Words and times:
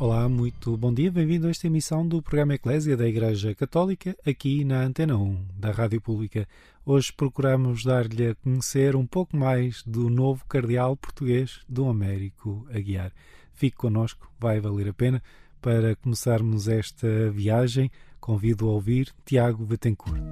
Olá, 0.00 0.28
muito 0.28 0.76
bom 0.76 0.94
dia, 0.94 1.10
bem-vindo 1.10 1.48
a 1.48 1.50
esta 1.50 1.66
emissão 1.66 2.06
do 2.06 2.22
programa 2.22 2.54
Eclésia 2.54 2.96
da 2.96 3.08
Igreja 3.08 3.52
Católica, 3.52 4.16
aqui 4.24 4.62
na 4.62 4.82
Antena 4.82 5.16
1 5.16 5.46
da 5.58 5.72
Rádio 5.72 6.00
Pública. 6.00 6.46
Hoje 6.86 7.12
procuramos 7.12 7.82
dar-lhe 7.82 8.28
a 8.28 8.34
conhecer 8.36 8.94
um 8.94 9.04
pouco 9.04 9.36
mais 9.36 9.82
do 9.82 10.08
novo 10.08 10.44
cardeal 10.48 10.96
português 10.96 11.62
Dom 11.68 11.90
Américo 11.90 12.64
Aguiar. 12.72 13.10
Fique 13.54 13.76
connosco, 13.76 14.32
vai 14.38 14.60
valer 14.60 14.88
a 14.88 14.94
pena. 14.94 15.20
Para 15.60 15.96
começarmos 15.96 16.68
esta 16.68 17.28
viagem, 17.32 17.90
convido 18.20 18.68
a 18.68 18.70
ouvir 18.70 19.12
Tiago 19.26 19.66
Betancourt. 19.66 20.22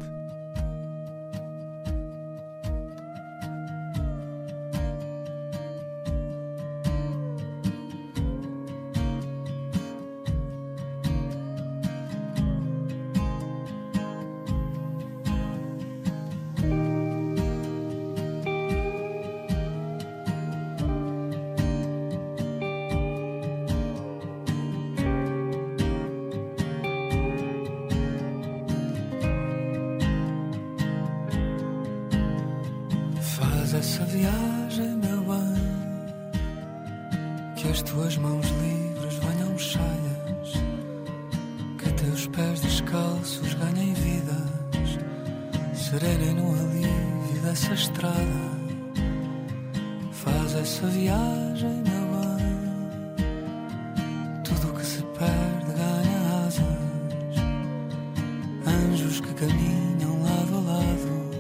Essa 50.77 50.89
viagem, 50.89 51.83
meu 51.89 52.07
bem, 52.37 53.25
tudo 54.45 54.75
que 54.75 54.85
se 54.85 55.03
perde 55.19 55.73
ganha 55.73 56.45
asas, 56.47 57.41
anjos 58.67 59.21
que 59.21 59.33
caminham 59.33 60.23
lado 60.23 60.55
a 60.55 60.61
lado. 60.61 61.31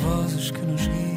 Vozes 0.00 0.50
que 0.50 0.62
nos 0.62 0.84
guiam 0.88 1.15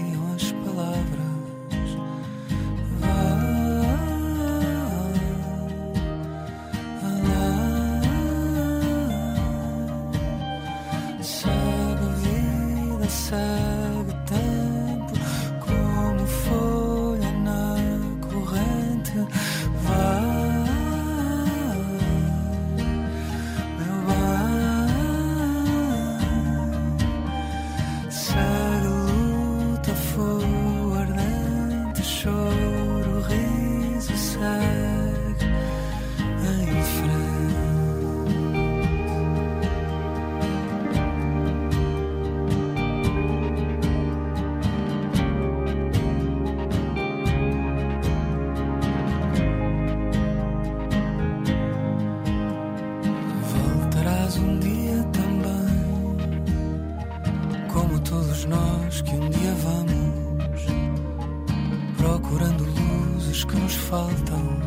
procurando 62.20 62.66
luzes 62.66 63.44
que 63.46 63.56
nos 63.56 63.76
faltam, 63.76 64.60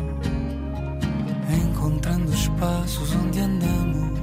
encontrando 1.63 2.33
espaços 2.33 3.15
onde 3.15 3.39
andamos. 3.39 4.19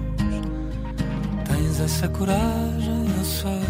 Tens 1.47 1.81
essa 1.81 2.09
coragem, 2.09 3.07
eu 3.17 3.25
sei, 3.25 3.61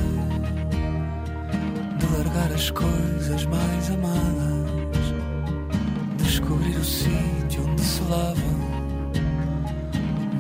de 1.99 2.07
largar 2.17 2.53
as 2.53 2.71
coisas 2.71 3.45
mais 3.47 3.91
amadas, 3.91 5.15
descobrir 6.17 6.77
o 6.77 6.85
sítio 6.85 7.67
onde 7.69 7.83
se 7.83 8.03
lavam 8.03 8.61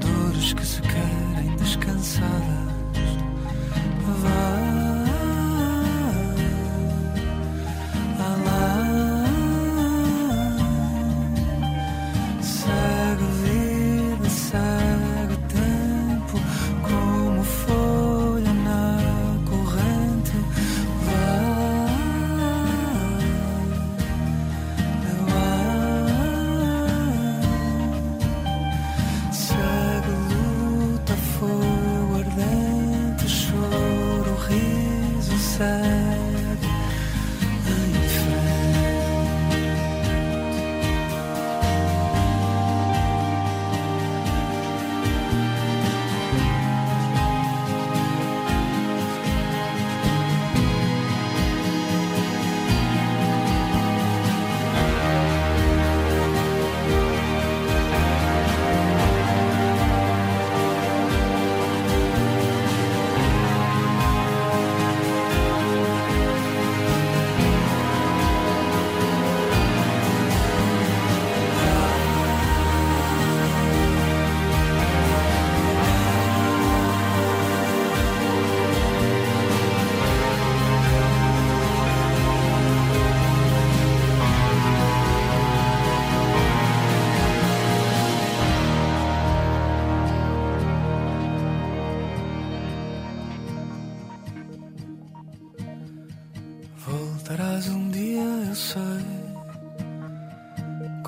dores 0.00 0.52
que 0.54 0.66
se 0.66 0.80
querem 0.82 1.56
descansadas. 1.56 2.69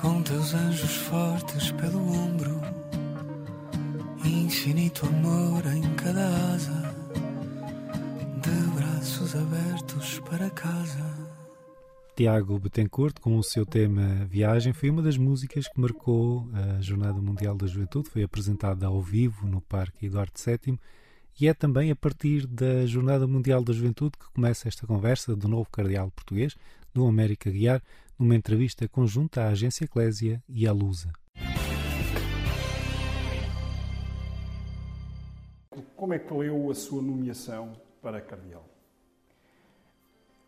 com 0.03 0.21
teus 0.21 0.53
anjos 0.53 0.97
fortes 0.97 1.71
pelo 1.71 1.97
ombro, 1.97 2.59
infinito 4.25 5.05
amor 5.05 5.65
em 5.73 5.81
cada 5.95 6.27
asa, 6.53 6.93
de 8.41 8.75
braços 8.75 9.33
abertos 9.33 10.19
para 10.19 10.49
casa. 10.49 11.05
Tiago 12.17 12.59
Betancourt, 12.59 13.17
com 13.21 13.37
o 13.37 13.43
seu 13.43 13.65
tema 13.65 14.25
Viagem, 14.25 14.73
foi 14.73 14.89
uma 14.89 15.01
das 15.01 15.17
músicas 15.17 15.69
que 15.69 15.79
marcou 15.79 16.49
a 16.53 16.81
Jornada 16.81 17.21
Mundial 17.21 17.55
da 17.55 17.65
Juventude, 17.65 18.09
foi 18.09 18.23
apresentada 18.23 18.87
ao 18.87 19.01
vivo 19.01 19.47
no 19.47 19.61
Parque 19.61 20.07
Eduardo 20.07 20.33
VII 20.37 20.77
e 21.39 21.47
é 21.47 21.53
também 21.53 21.91
a 21.91 21.95
partir 21.95 22.45
da 22.45 22.85
Jornada 22.85 23.25
Mundial 23.25 23.63
da 23.63 23.71
Juventude 23.71 24.17
que 24.19 24.29
começa 24.33 24.67
esta 24.67 24.85
conversa 24.85 25.33
do 25.33 25.47
novo 25.47 25.69
cardeal 25.71 26.11
português, 26.11 26.57
Dom 26.93 27.07
América 27.07 27.49
Guiar, 27.49 27.81
numa 28.19 28.35
entrevista 28.35 28.87
conjunta 28.87 29.41
à 29.41 29.47
Agência 29.47 29.85
Eclésia 29.85 30.43
e 30.47 30.67
à 30.67 30.71
Lusa. 30.71 31.11
Como 35.95 36.13
é 36.13 36.19
que 36.19 36.33
leu 36.33 36.69
a 36.69 36.75
sua 36.75 37.01
nomeação 37.01 37.73
para 38.01 38.21
cardeal? 38.21 38.67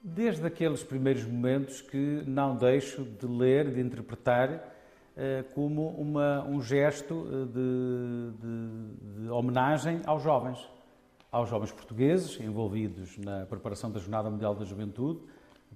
Desde 0.04 0.46
aqueles 0.46 0.84
primeiros 0.84 1.24
momentos 1.24 1.82
que 1.82 2.22
não 2.28 2.56
deixo 2.56 3.04
de 3.04 3.26
ler, 3.26 3.74
de 3.74 3.82
interpretar 3.82 4.76
eh, 5.18 5.44
como 5.56 5.88
uma, 5.92 6.44
um 6.44 6.62
gesto 6.62 7.26
eh, 7.26 7.46
de, 7.46 8.32
de, 8.38 9.24
de, 9.24 9.30
homenagem 9.30 10.02
aos 10.06 10.22
jovens, 10.22 10.60
aos 11.32 11.50
jovens 11.50 11.72
portugueses 11.72 12.40
envolvidos 12.40 13.18
na 13.18 13.46
preparação 13.46 13.90
da 13.90 14.00
Jornada 14.00 14.30
Mundial 14.30 14.54
da 14.54 14.66
Juventude, 14.66 15.22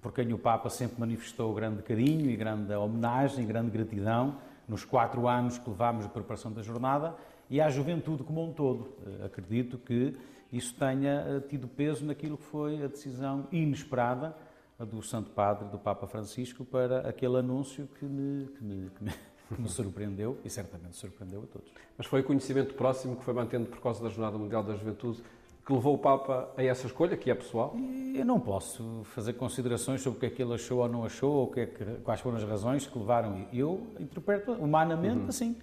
por 0.01 0.13
quem 0.13 0.31
o 0.33 0.37
Papa 0.37 0.69
sempre 0.69 0.99
manifestou 0.99 1.53
grande 1.53 1.83
carinho 1.83 2.29
e 2.29 2.35
grande 2.35 2.73
homenagem, 2.73 3.45
grande 3.45 3.71
gratidão 3.71 4.37
nos 4.67 4.85
quatro 4.85 5.27
anos 5.27 5.57
que 5.57 5.69
levámos 5.69 6.05
a 6.05 6.09
preparação 6.09 6.51
da 6.51 6.61
jornada 6.61 7.15
e 7.49 7.59
à 7.59 7.69
juventude 7.69 8.23
como 8.23 8.43
um 8.43 8.53
todo. 8.53 8.93
Eh, 9.05 9.25
acredito 9.25 9.77
que 9.77 10.15
isso 10.51 10.75
tenha 10.75 11.25
eh, 11.27 11.39
tido 11.47 11.67
peso 11.67 12.05
naquilo 12.05 12.37
que 12.37 12.43
foi 12.43 12.83
a 12.83 12.87
decisão 12.87 13.47
inesperada 13.51 14.35
do 14.79 15.01
Santo 15.01 15.31
Padre, 15.31 15.67
do 15.69 15.77
Papa 15.77 16.07
Francisco, 16.07 16.63
para 16.63 17.07
aquele 17.07 17.37
anúncio 17.37 17.87
que 17.99 18.05
me, 18.05 18.47
que 18.47 18.63
me, 18.63 18.89
que 18.91 19.03
me, 19.03 19.11
que 19.55 19.61
me 19.61 19.67
surpreendeu 19.67 20.37
e 20.45 20.49
certamente 20.49 20.95
surpreendeu 20.95 21.43
a 21.43 21.47
todos. 21.47 21.69
Mas 21.97 22.07
foi 22.07 22.21
o 22.21 22.23
conhecimento 22.23 22.73
próximo 22.75 23.17
que 23.17 23.23
foi 23.23 23.33
mantendo 23.33 23.65
por 23.65 23.81
causa 23.81 24.01
da 24.01 24.09
Jornada 24.09 24.37
Mundial 24.37 24.63
da 24.63 24.75
Juventude 24.75 25.21
que 25.69 25.73
levou 25.73 25.93
o 25.93 25.97
Papa 25.99 26.49
a 26.57 26.63
essa 26.63 26.87
escolha, 26.87 27.15
que 27.15 27.29
é 27.29 27.35
pessoal? 27.35 27.75
Eu 28.15 28.25
não 28.25 28.39
posso 28.39 29.01
fazer 29.03 29.33
considerações 29.33 30.01
sobre 30.01 30.17
o 30.17 30.19
que 30.19 30.25
é 30.25 30.29
que 30.31 30.41
ele 30.41 30.55
achou 30.55 30.79
ou 30.79 30.89
não 30.89 31.05
achou, 31.05 31.31
ou 31.31 31.47
que 31.47 31.59
é 31.59 31.65
que, 31.67 31.85
quais 32.03 32.19
foram 32.19 32.37
as 32.37 32.43
razões 32.43 32.87
que 32.87 32.97
levaram. 32.97 33.45
Eu 33.53 33.85
interpreto 33.99 34.53
humanamente 34.53 35.19
uhum. 35.19 35.27
assim. 35.27 35.55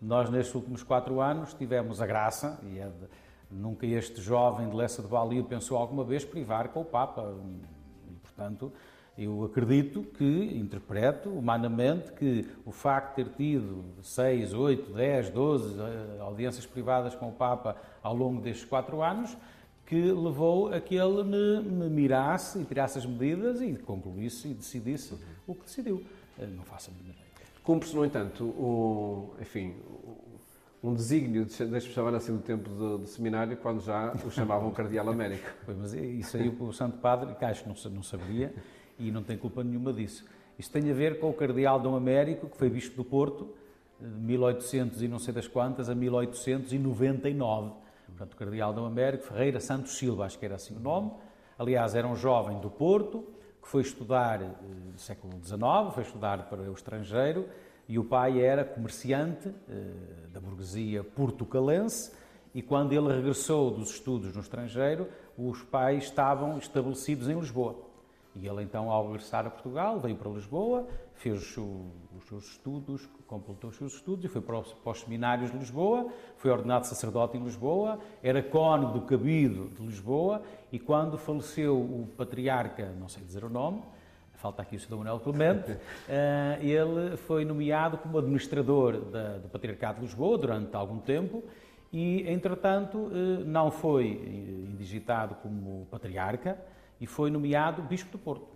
Nós, 0.00 0.30
nestes 0.30 0.54
últimos 0.54 0.84
quatro 0.84 1.20
anos, 1.20 1.54
tivemos 1.54 2.00
a 2.00 2.06
graça, 2.06 2.60
e 2.62 2.78
é 2.78 2.86
de, 2.86 3.08
nunca 3.50 3.84
este 3.84 4.20
jovem 4.20 4.68
de 4.68 4.76
Lessa 4.76 5.02
de 5.02 5.08
Balia 5.08 5.42
pensou 5.42 5.76
alguma 5.76 6.04
vez 6.04 6.24
privar 6.24 6.68
com 6.68 6.82
o 6.82 6.84
Papa. 6.84 7.34
E, 8.08 8.14
portanto, 8.22 8.72
eu 9.18 9.44
acredito 9.44 10.04
que, 10.16 10.24
interpreto 10.56 11.28
humanamente, 11.28 12.12
que 12.12 12.46
o 12.64 12.70
facto 12.70 13.16
de 13.16 13.24
ter 13.24 13.36
tido 13.36 13.84
6, 14.00 14.54
8, 14.54 14.92
10, 14.92 15.30
12 15.30 15.74
audiências 16.20 16.64
privadas 16.64 17.16
com 17.16 17.28
o 17.28 17.32
Papa 17.32 17.76
ao 18.00 18.14
longo 18.14 18.40
destes 18.40 18.64
quatro 18.64 19.02
anos, 19.02 19.36
que 19.84 20.12
levou 20.12 20.72
a 20.72 20.80
que 20.80 20.94
ele 20.94 21.24
me, 21.24 21.62
me 21.62 21.88
mirasse 21.88 22.60
e 22.60 22.64
tirasse 22.64 22.98
as 22.98 23.06
medidas 23.06 23.60
e 23.60 23.74
concluísse 23.74 24.48
e 24.48 24.54
decidisse 24.54 25.14
uhum. 25.14 25.20
o 25.48 25.54
que 25.56 25.64
decidiu. 25.64 26.04
Não 26.38 26.62
faço 26.62 26.90
a 26.90 26.94
mínima 26.94 27.14
ideia. 27.14 27.50
Cumpre-se, 27.64 27.96
no 27.96 28.04
entanto, 28.04 28.44
o, 28.44 29.34
enfim, 29.40 29.74
um 30.82 30.94
desígnio, 30.94 31.44
deixe-me 31.44 31.92
chamar 31.92 32.14
assim, 32.14 32.36
do 32.36 32.42
tempo 32.42 32.68
do, 32.70 32.98
do, 32.98 33.06
seminário, 33.06 33.56
quando 33.56 33.80
já 33.80 34.14
o 34.24 34.30
chamavam 34.30 34.70
Cardeal 34.70 35.08
Américo. 35.10 35.48
Pois, 35.64 35.76
mas 35.76 35.92
isso 35.92 36.36
aí 36.36 36.48
o 36.48 36.72
Santo 36.72 36.98
Padre, 36.98 37.34
que 37.34 37.44
acho 37.44 37.64
que 37.64 37.68
não, 37.68 37.92
não 37.92 38.02
saberia, 38.02 38.54
e 38.98 39.10
não 39.10 39.22
tem 39.22 39.36
culpa 39.36 39.62
nenhuma 39.62 39.92
disso. 39.92 40.24
Isto 40.58 40.72
tem 40.72 40.90
a 40.90 40.94
ver 40.94 41.20
com 41.20 41.30
o 41.30 41.32
Cardeal 41.32 41.78
Dom 41.78 41.94
Américo, 41.94 42.48
que 42.48 42.56
foi 42.56 42.68
Bispo 42.68 42.96
do 42.96 43.04
Porto, 43.04 43.54
de 44.00 44.06
1800 44.06 45.02
e 45.02 45.08
não 45.08 45.18
sei 45.18 45.32
das 45.32 45.46
quantas 45.46 45.88
a 45.88 45.94
1899. 45.94 47.72
Portanto, 48.06 48.32
o 48.32 48.36
Cardeal 48.36 48.72
Dom 48.72 48.84
Américo 48.84 49.24
Ferreira 49.24 49.60
Santos 49.60 49.96
Silva, 49.96 50.24
acho 50.24 50.38
que 50.38 50.44
era 50.44 50.56
assim 50.56 50.74
o 50.74 50.80
nome. 50.80 51.12
Aliás, 51.58 51.94
era 51.94 52.06
um 52.06 52.16
jovem 52.16 52.58
do 52.60 52.70
Porto, 52.70 53.24
que 53.62 53.68
foi 53.68 53.82
estudar 53.82 54.40
no 54.40 54.46
eh, 54.46 54.96
século 54.96 55.32
XIX, 55.44 55.60
foi 55.92 56.02
estudar 56.02 56.48
para 56.48 56.62
o 56.62 56.72
estrangeiro, 56.72 57.48
e 57.88 57.98
o 57.98 58.04
pai 58.04 58.40
era 58.40 58.64
comerciante 58.64 59.48
eh, 59.68 59.92
da 60.32 60.40
burguesia 60.40 61.02
portucalense, 61.02 62.12
e 62.54 62.62
quando 62.62 62.92
ele 62.92 63.12
regressou 63.14 63.70
dos 63.70 63.90
estudos 63.90 64.34
no 64.34 64.40
estrangeiro, 64.40 65.08
os 65.36 65.62
pais 65.62 66.04
estavam 66.04 66.58
estabelecidos 66.58 67.28
em 67.28 67.38
Lisboa. 67.38 67.87
E 68.36 68.46
ele 68.46 68.62
então, 68.62 68.90
ao 68.90 69.06
regressar 69.06 69.46
a 69.46 69.50
Portugal, 69.50 69.98
veio 69.98 70.16
para 70.16 70.30
Lisboa, 70.30 70.86
fez 71.14 71.56
os 71.56 72.26
seus 72.28 72.44
estudos, 72.44 73.08
completou 73.26 73.70
os 73.70 73.76
seus 73.76 73.94
estudos 73.94 74.24
e 74.24 74.28
foi 74.28 74.40
para 74.40 74.58
os, 74.58 75.00
seminários 75.00 75.50
de 75.50 75.58
Lisboa, 75.58 76.08
foi 76.36 76.50
ordenado 76.50 76.86
sacerdote 76.86 77.36
em 77.36 77.42
Lisboa, 77.42 77.98
era 78.22 78.42
cônego 78.42 78.92
do 78.92 79.02
Cabido 79.02 79.68
de 79.70 79.84
Lisboa 79.84 80.42
e 80.70 80.78
quando 80.78 81.18
faleceu 81.18 81.76
o 81.76 82.08
patriarca, 82.16 82.92
não 82.98 83.08
sei 83.08 83.24
dizer 83.24 83.44
o 83.44 83.50
nome, 83.50 83.82
falta 84.34 84.62
aqui 84.62 84.76
o 84.76 84.80
Sr. 84.80 84.96
Manuel 84.96 85.20
Clemente, 85.20 85.76
eh, 86.08 86.58
ele 86.60 87.16
foi 87.16 87.44
nomeado 87.44 87.98
como 87.98 88.18
administrador 88.18 88.96
do 89.42 89.48
Patriarcado 89.48 89.96
de 89.96 90.06
Lisboa 90.06 90.38
durante 90.38 90.76
algum 90.76 90.98
tempo 90.98 91.42
e, 91.92 92.28
entretanto, 92.30 93.10
eh, 93.12 93.44
não 93.44 93.70
foi 93.70 94.06
indigitado 94.70 95.34
como 95.36 95.86
patriarca, 95.90 96.56
e 97.00 97.06
foi 97.06 97.30
nomeado 97.30 97.82
Bispo 97.82 98.10
do 98.12 98.18
Porto. 98.18 98.46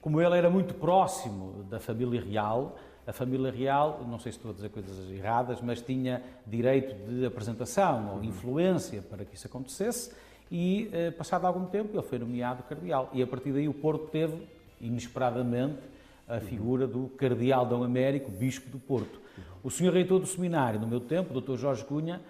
Como 0.00 0.20
ele 0.20 0.36
era 0.36 0.50
muito 0.50 0.74
próximo 0.74 1.64
da 1.70 1.78
família 1.78 2.20
real, 2.20 2.76
a 3.06 3.12
família 3.12 3.50
real, 3.50 4.04
não 4.08 4.18
sei 4.18 4.32
se 4.32 4.38
estou 4.38 4.52
a 4.52 4.54
dizer 4.54 4.68
coisas 4.68 5.10
erradas, 5.10 5.60
mas 5.60 5.80
tinha 5.80 6.22
direito 6.46 6.94
de 7.08 7.26
apresentação 7.26 8.14
ou 8.14 8.24
influência 8.24 9.02
para 9.02 9.24
que 9.24 9.34
isso 9.34 9.46
acontecesse, 9.46 10.12
e 10.50 10.88
eh, 10.92 11.10
passado 11.10 11.46
algum 11.46 11.64
tempo 11.64 11.96
ele 11.96 12.02
foi 12.02 12.18
nomeado 12.18 12.62
cardeal. 12.64 13.10
E 13.12 13.22
a 13.22 13.26
partir 13.26 13.52
daí 13.52 13.68
o 13.68 13.74
Porto 13.74 14.08
teve, 14.08 14.46
inesperadamente, 14.80 15.80
a 16.28 16.40
figura 16.40 16.86
do 16.86 17.08
cardeal 17.16 17.66
Dom 17.66 17.82
Américo, 17.82 18.30
bispo 18.30 18.70
do 18.70 18.78
Porto. 18.78 19.20
O 19.62 19.70
senhor 19.70 19.92
reitor 19.92 20.20
do 20.20 20.26
seminário, 20.26 20.78
no 20.78 20.86
meu 20.86 21.00
tempo, 21.00 21.36
o 21.36 21.40
Dr. 21.40 21.56
Jorge 21.56 21.84
Cunha, 21.84 22.20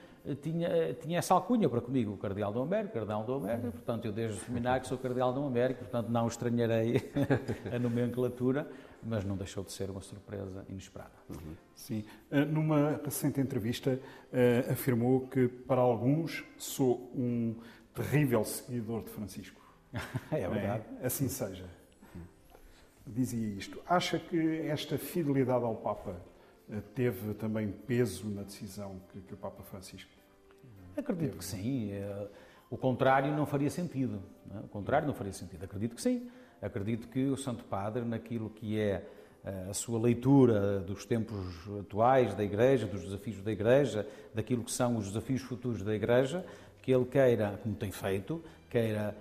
tinha, 0.40 0.94
tinha 0.94 1.18
essa 1.18 1.34
alcunha 1.34 1.68
para 1.68 1.80
comigo, 1.80 2.12
o 2.12 2.16
Cardeal 2.16 2.52
Dom 2.52 2.62
Américo, 2.62 2.94
Cardeal 2.94 3.24
Dom 3.24 3.36
Américo, 3.36 3.72
portanto, 3.72 4.04
eu 4.04 4.12
desde 4.12 4.38
o 4.38 4.40
seminário 4.44 4.86
sou 4.86 4.96
Cardeal 4.96 5.32
Dom 5.32 5.46
Américo, 5.46 5.80
portanto, 5.80 6.08
não 6.08 6.28
estranharei 6.28 7.10
a 7.74 7.78
nomenclatura, 7.78 8.68
mas 9.02 9.24
não 9.24 9.36
deixou 9.36 9.64
de 9.64 9.72
ser 9.72 9.90
uma 9.90 10.00
surpresa 10.00 10.64
inesperada. 10.68 11.10
Uhum. 11.28 11.54
Sim. 11.74 12.04
Eh, 12.30 12.44
numa 12.44 13.00
recente 13.04 13.40
entrevista, 13.40 13.98
eh, 14.32 14.66
afirmou 14.70 15.26
que, 15.26 15.48
para 15.48 15.80
alguns, 15.80 16.44
sou 16.56 17.10
um 17.14 17.56
terrível 17.92 18.44
seguidor 18.44 19.02
de 19.02 19.10
Francisco. 19.10 19.60
é 20.30 20.48
verdade. 20.48 20.84
É, 21.00 21.06
assim 21.06 21.28
seja. 21.28 21.64
Dizia 23.04 23.48
isto. 23.48 23.82
Acha 23.88 24.20
que 24.20 24.60
esta 24.68 24.96
fidelidade 24.96 25.64
ao 25.64 25.74
Papa 25.74 26.14
teve 26.80 27.34
também 27.34 27.70
peso 27.70 28.28
na 28.28 28.42
decisão 28.42 29.00
que, 29.12 29.20
que 29.20 29.34
o 29.34 29.36
Papa 29.36 29.62
Francisco 29.62 30.22
Acredito 30.96 31.38
que 31.38 31.44
sim. 31.44 31.92
Eh, 31.92 32.26
o 32.70 32.76
contrário 32.76 33.34
não 33.34 33.46
faria 33.46 33.70
sentido. 33.70 34.20
É? 34.54 34.58
O 34.58 34.68
contrário 34.68 35.06
não 35.06 35.14
faria 35.14 35.32
sentido. 35.32 35.64
Acredito 35.64 35.94
que 35.94 36.02
sim. 36.02 36.28
Acredito 36.60 37.08
que 37.08 37.26
o 37.26 37.36
Santo 37.36 37.64
Padre, 37.64 38.04
naquilo 38.04 38.50
que 38.50 38.78
é 38.78 39.04
eh, 39.44 39.66
a 39.70 39.74
sua 39.74 39.98
leitura 39.98 40.80
dos 40.80 41.04
tempos 41.06 41.38
atuais 41.80 42.34
da 42.34 42.44
Igreja, 42.44 42.86
dos 42.86 43.02
desafios 43.02 43.42
da 43.42 43.50
Igreja, 43.50 44.06
daquilo 44.34 44.62
que 44.62 44.72
são 44.72 44.96
os 44.96 45.08
desafios 45.08 45.42
futuros 45.42 45.82
da 45.82 45.94
Igreja, 45.94 46.44
que 46.82 46.92
ele 46.92 47.04
queira, 47.04 47.58
como 47.62 47.76
tem 47.76 47.92
feito, 47.92 48.42
queira 48.68 49.14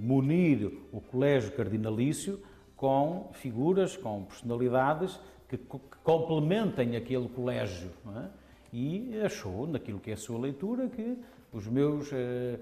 munir 0.00 0.66
o 0.90 1.00
colégio 1.00 1.52
cardinalício 1.52 2.42
com 2.74 3.30
figuras, 3.34 3.96
com 3.96 4.24
personalidades 4.24 5.20
que, 5.48 5.56
que 5.56 5.78
complementem 6.04 6.96
aquele 6.96 7.28
colégio. 7.28 7.90
É? 8.16 8.28
E 8.72 9.20
achou, 9.24 9.66
naquilo 9.66 9.98
que 9.98 10.10
é 10.10 10.14
a 10.14 10.16
sua 10.16 10.38
leitura, 10.38 10.88
que 10.88 11.16
os 11.52 11.66
meus, 11.66 12.10
eh, 12.12 12.58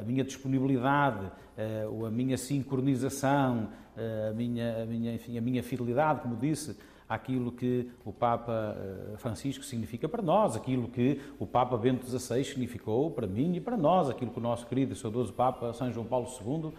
a 0.00 0.02
minha 0.02 0.22
disponibilidade, 0.22 1.30
eh, 1.56 1.86
a 2.06 2.10
minha 2.10 2.36
sincronização, 2.36 3.68
eh, 3.96 4.28
a 4.30 4.34
minha, 4.34 4.82
a 4.82 4.86
minha, 4.86 5.14
enfim, 5.14 5.38
a 5.38 5.40
minha 5.40 5.62
fidelidade, 5.62 6.20
como 6.20 6.36
disse, 6.36 6.76
àquilo 7.08 7.52
que 7.52 7.90
o 8.04 8.12
Papa 8.12 8.76
Francisco 9.18 9.64
significa 9.64 10.08
para 10.08 10.20
nós, 10.20 10.56
aquilo 10.56 10.88
que 10.88 11.20
o 11.38 11.46
Papa 11.46 11.76
Bento 11.76 12.04
XVI 12.04 12.42
significou 12.42 13.12
para 13.12 13.28
mim 13.28 13.54
e 13.54 13.60
para 13.60 13.76
nós, 13.76 14.10
aquilo 14.10 14.32
que 14.32 14.38
o 14.38 14.42
nosso 14.42 14.66
querido 14.66 14.92
e 14.92 14.96
saudoso 14.96 15.32
Papa 15.32 15.72
São 15.72 15.92
João 15.92 16.04
Paulo 16.04 16.26
II 16.26 16.72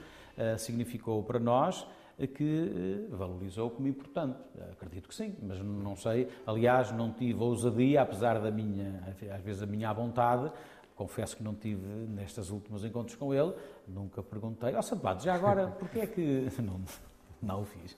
significou 0.58 1.24
para 1.24 1.40
nós, 1.40 1.88
que 2.26 3.06
eh, 3.12 3.16
valorizou 3.16 3.70
como 3.70 3.88
importante. 3.88 4.40
Acredito 4.72 5.08
que 5.08 5.14
sim, 5.14 5.36
mas 5.44 5.60
não 5.60 5.96
sei. 5.96 6.28
Aliás, 6.48 6.92
não 6.92 7.12
tive 7.14 7.44
ousadia, 7.44 8.02
apesar 8.02 8.40
da 8.40 8.50
minha, 8.50 9.04
às 9.36 9.42
vezes, 9.42 9.62
a 9.62 9.68
minha 9.68 9.94
vontade, 9.94 10.52
confesso 10.96 11.38
que 11.38 11.44
não 11.44 11.54
tive 11.54 11.86
nestes 11.86 12.50
últimos 12.50 12.84
encontros 12.84 13.16
com 13.16 13.34
ele, 13.34 13.54
nunca 13.88 14.24
perguntei, 14.24 14.74
ó 14.74 14.80
oh, 14.80 14.82
Santo 14.82 15.24
já 15.24 15.36
agora, 15.36 15.68
porquê 15.80 16.00
é 16.00 16.08
que 16.08 16.50
não, 16.60 16.82
não 17.42 17.62
o 17.62 17.66
fiz? 17.66 17.96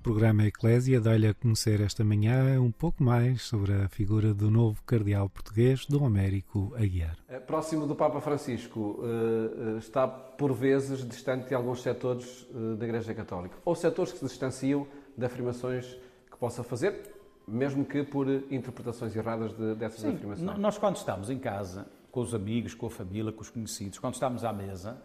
O 0.00 0.02
programa 0.02 0.46
Eclésia 0.46 0.98
dá-lhe 0.98 1.26
a 1.26 1.34
conhecer 1.34 1.78
esta 1.82 2.02
manhã 2.02 2.58
um 2.58 2.70
pouco 2.70 3.04
mais 3.04 3.42
sobre 3.42 3.74
a 3.74 3.86
figura 3.86 4.32
do 4.32 4.50
novo 4.50 4.82
cardeal 4.86 5.28
português, 5.28 5.84
Dom 5.84 6.06
Américo 6.06 6.72
Aguiar. 6.74 7.18
Eh, 7.28 7.38
próximo 7.38 7.86
do 7.86 7.94
Papa 7.94 8.18
Francisco, 8.18 8.98
eh, 9.02 9.74
eh, 9.74 9.78
está 9.78 10.08
por 10.08 10.54
vezes 10.54 11.06
distante 11.06 11.48
de 11.48 11.54
alguns 11.54 11.82
setores 11.82 12.48
da 12.78 12.86
Igreja 12.86 13.12
Católica, 13.12 13.58
ou 13.62 13.74
setores 13.74 14.10
que 14.10 14.20
se 14.20 14.24
distanciam 14.24 14.86
de 15.18 15.26
afirmações 15.26 15.84
que 16.30 16.36
possa 16.38 16.64
fazer, 16.64 17.14
mesmo 17.46 17.84
que 17.84 18.02
por 18.02 18.26
interpretações 18.50 19.14
erradas 19.14 19.52
de, 19.52 19.74
dessas 19.74 20.00
Sim, 20.00 20.14
afirmações. 20.14 20.58
Nós, 20.58 20.78
quando 20.78 20.96
estamos 20.96 21.28
em 21.28 21.38
casa, 21.38 21.86
com 22.10 22.20
os 22.20 22.34
amigos, 22.34 22.74
com 22.74 22.86
a 22.86 22.90
família, 22.90 23.30
com 23.32 23.42
os 23.42 23.50
conhecidos, 23.50 23.98
quando 23.98 24.14
estamos 24.14 24.44
à 24.44 24.52
mesa, 24.52 24.96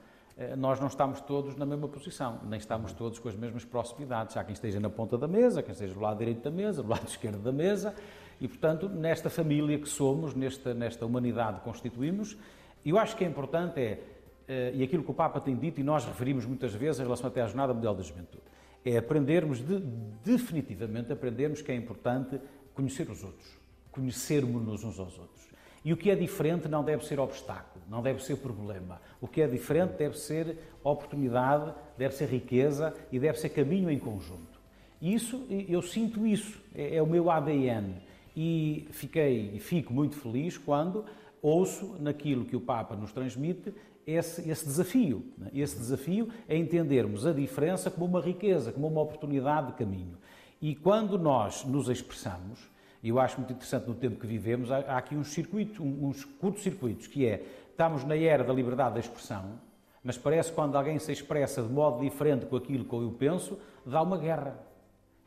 nós 0.58 0.80
não 0.80 0.88
estamos 0.88 1.22
todos 1.22 1.56
na 1.56 1.66
mesma 1.66 1.88
posição, 1.88 2.42
nem 2.44 2.60
estamos 2.60 2.92
todos 2.92 3.20
com 3.20 3.30
as 3.30 3.36
mesmas 3.36 3.64
proximidades. 3.64 4.36
Há 4.36 4.44
quem 4.44 4.54
esteja 4.54 4.80
na 4.80 4.90
ponta 4.90 5.18
da 5.18 5.28
mesa, 5.28 5.64
quem 5.64 5.72
esteja 5.72 5.94
do 5.94 6.00
lado 6.02 6.18
direito 6.18 6.42
da 6.42 6.52
mesa, 6.52 6.84
do 6.84 6.90
lado 6.90 7.08
esquerdo 7.08 7.42
da 7.42 7.52
mesa, 7.54 7.96
e, 8.40 8.48
portanto, 8.48 8.90
nesta 8.90 9.30
família 9.30 9.80
que 9.80 9.88
somos, 9.88 10.34
nesta, 10.34 10.74
nesta 10.74 11.06
humanidade 11.06 11.60
que 11.60 11.64
constituímos, 11.64 12.38
eu 12.86 12.98
acho 12.98 13.16
que 13.16 13.24
é 13.24 13.28
importante 13.28 13.80
é, 13.80 14.00
eh, 14.48 14.72
e 14.76 14.84
aquilo 14.84 15.04
que 15.04 15.12
o 15.12 15.14
Papa 15.14 15.40
tem 15.40 15.56
dito, 15.56 15.80
e 15.80 15.84
nós 15.84 16.06
referimos 16.06 16.46
muitas 16.46 16.74
vezes 16.74 17.00
em 17.00 17.04
relação 17.04 17.28
até 17.28 17.42
à 17.42 17.48
Jornada 17.48 17.74
Mundial 17.74 17.96
da 17.96 18.04
Juventude, 18.04 18.44
é 18.84 18.98
aprendermos, 18.98 19.60
de, 19.60 19.80
definitivamente 20.24 21.12
aprendermos 21.12 21.62
que 21.62 21.72
é 21.72 21.76
importante 21.76 22.40
conhecer 22.74 23.10
os 23.10 23.24
outros, 23.24 23.58
conhecermos-nos 23.92 24.84
uns 24.84 25.00
aos 25.00 25.18
outros. 25.18 25.45
E 25.86 25.94
o 25.94 25.98
que 25.98 26.10
é 26.10 26.16
diferente 26.16 26.68
não 26.68 26.84
deve 26.84 27.06
ser 27.06 27.20
obstáculo, 27.20 27.86
não 27.88 28.02
deve 28.02 28.24
ser 28.24 28.38
problema. 28.38 29.00
O 29.22 29.28
que 29.28 29.40
é 29.40 29.48
diferente 29.48 29.92
deve 29.92 30.18
ser 30.18 30.58
oportunidade, 30.84 31.72
deve 31.96 32.16
ser 32.16 32.28
riqueza 32.28 32.92
e 33.12 33.20
deve 33.20 33.40
ser 33.40 33.50
caminho 33.50 33.92
em 33.92 34.00
conjunto. 34.00 34.60
Isso, 35.00 35.46
eu 35.70 35.84
sinto 35.84 36.26
isso, 36.26 36.60
é, 36.74 36.96
é 36.96 37.04
o 37.04 37.06
meu 37.06 37.30
ADN. 37.30 38.02
E 38.36 38.88
fiquei 38.90 39.52
e 39.54 39.60
fico 39.60 39.94
muito 39.94 40.16
feliz 40.16 40.58
quando 40.58 41.06
ouço 41.40 41.96
naquilo 42.00 42.46
que 42.46 42.56
o 42.56 42.62
Papa 42.62 42.96
nos 42.96 43.14
transmite 43.14 43.72
esse, 44.08 44.50
esse 44.50 44.66
desafio. 44.66 45.24
Né? 45.38 45.52
Esse 45.54 45.78
desafio 45.78 46.30
é 46.48 46.58
entendermos 46.58 47.28
a 47.28 47.32
diferença 47.32 47.92
como 47.92 48.08
uma 48.08 48.22
riqueza, 48.22 48.72
como 48.72 48.88
uma 48.88 49.02
oportunidade 49.02 49.68
de 49.68 49.74
caminho. 49.74 50.18
E 50.60 50.74
quando 50.74 51.20
nós 51.20 51.64
nos 51.64 51.90
expressamos, 51.90 52.60
e 53.06 53.10
eu 53.10 53.20
acho 53.20 53.38
muito 53.38 53.54
interessante 53.54 53.88
no 53.88 53.94
tempo 53.94 54.20
que 54.20 54.26
vivemos, 54.26 54.72
há, 54.72 54.78
há 54.78 54.98
aqui 54.98 55.16
uns 55.16 55.28
circuitos, 55.28 55.80
uns 55.80 56.26
curtos-circuitos, 56.26 57.06
que 57.06 57.24
é, 57.28 57.46
estamos 57.70 58.04
na 58.04 58.18
era 58.18 58.44
da 58.44 58.52
liberdade 58.52 58.96
da 58.96 59.00
expressão, 59.00 59.60
mas 60.04 60.18
parece 60.18 60.50
que 60.50 60.56
quando 60.56 60.76
alguém 60.76 60.98
se 60.98 61.12
expressa 61.12 61.62
de 61.62 61.72
modo 61.72 62.02
diferente 62.02 62.48
com 62.48 62.56
aquilo 62.56 62.84
que 62.84 62.96
eu 62.96 63.16
penso, 63.16 63.60
dá 63.86 64.02
uma 64.02 64.18
guerra. 64.18 64.58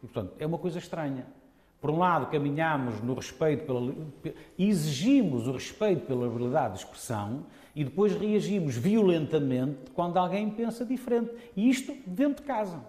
E, 0.02 0.08
portanto, 0.08 0.34
é 0.40 0.44
uma 0.44 0.58
coisa 0.58 0.80
estranha. 0.80 1.24
Por 1.80 1.90
um 1.90 1.98
lado, 1.98 2.26
caminhamos 2.26 3.00
no 3.00 3.14
respeito 3.14 3.64
pela. 3.64 3.94
exigimos 4.58 5.46
o 5.46 5.52
respeito 5.52 6.04
pela 6.04 6.26
liberdade 6.26 6.74
de 6.74 6.78
expressão 6.80 7.46
e 7.76 7.84
depois 7.84 8.12
reagimos 8.12 8.76
violentamente 8.76 9.92
quando 9.94 10.16
alguém 10.16 10.50
pensa 10.50 10.84
diferente. 10.84 11.30
E 11.56 11.70
isto 11.70 11.94
dentro 12.04 12.42
de 12.42 12.48
casa. 12.48 12.80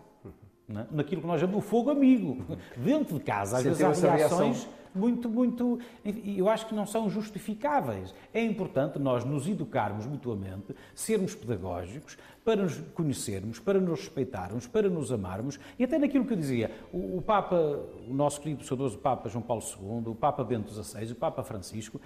Né? 0.67 0.87
Naquilo 0.89 1.21
que 1.21 1.27
nós 1.27 1.39
chamamos 1.39 1.63
o 1.63 1.67
fogo 1.67 1.91
amigo. 1.91 2.43
Dentro 2.75 3.19
de 3.19 3.23
casa, 3.23 3.57
às 3.57 3.63
vezes 3.63 4.03
há 4.03 4.15
reações 4.15 4.67
muito, 4.93 5.29
muito. 5.29 5.79
Eu 6.03 6.49
acho 6.49 6.67
que 6.67 6.75
não 6.75 6.85
são 6.85 7.09
justificáveis. 7.09 8.13
É 8.33 8.43
importante 8.43 8.99
nós 8.99 9.23
nos 9.23 9.47
educarmos 9.47 10.05
mutuamente, 10.05 10.75
sermos 10.93 11.35
pedagógicos, 11.35 12.17
para 12.43 12.63
nos 12.63 12.77
conhecermos, 12.93 13.59
para 13.59 13.79
nos 13.79 13.99
respeitarmos, 13.99 14.65
para 14.65 14.89
nos 14.89 15.11
amarmos 15.11 15.59
e 15.77 15.83
até 15.83 15.99
naquilo 15.99 16.25
que 16.25 16.33
eu 16.33 16.37
dizia, 16.37 16.71
o, 16.91 17.17
o 17.17 17.21
Papa, 17.21 17.55
o 18.07 18.13
nosso 18.13 18.41
querido 18.41 18.63
saudoso 18.63 18.97
Papa 18.97 19.29
João 19.29 19.43
Paulo 19.43 19.61
II, 19.63 20.11
o 20.11 20.15
Papa 20.15 20.43
Bento 20.43 20.71
XVI, 20.71 21.11
o 21.11 21.15
Papa 21.15 21.43
Francisco, 21.43 22.01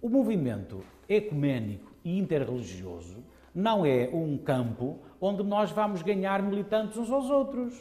o 0.00 0.08
movimento 0.08 0.82
ecuménico 1.08 1.92
e 2.04 2.18
interreligioso 2.18 3.22
não 3.54 3.86
é 3.86 4.10
um 4.12 4.36
campo 4.36 4.98
onde 5.20 5.42
nós 5.42 5.70
vamos 5.70 6.02
ganhar 6.02 6.42
militantes 6.42 6.96
uns 6.96 7.10
aos 7.10 7.30
outros 7.30 7.74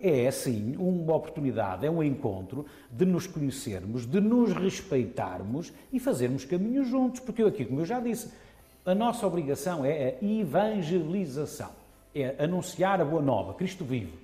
é, 0.00 0.30
sim, 0.30 0.74
uma 0.78 1.14
oportunidade, 1.14 1.86
é 1.86 1.90
um 1.90 2.02
encontro 2.02 2.64
de 2.90 3.04
nos 3.04 3.26
conhecermos, 3.26 4.06
de 4.06 4.20
nos 4.20 4.52
respeitarmos 4.52 5.72
e 5.92 6.00
fazermos 6.00 6.44
caminhos 6.44 6.88
juntos. 6.88 7.20
Porque 7.20 7.42
eu 7.42 7.48
aqui, 7.48 7.64
como 7.64 7.80
eu 7.80 7.86
já 7.86 8.00
disse, 8.00 8.30
a 8.84 8.94
nossa 8.94 9.26
obrigação 9.26 9.84
é 9.84 10.16
a 10.20 10.24
evangelização, 10.24 11.70
é 12.14 12.42
anunciar 12.42 13.00
a 13.00 13.04
boa 13.04 13.22
nova, 13.22 13.54
Cristo 13.54 13.84
vivo. 13.84 14.16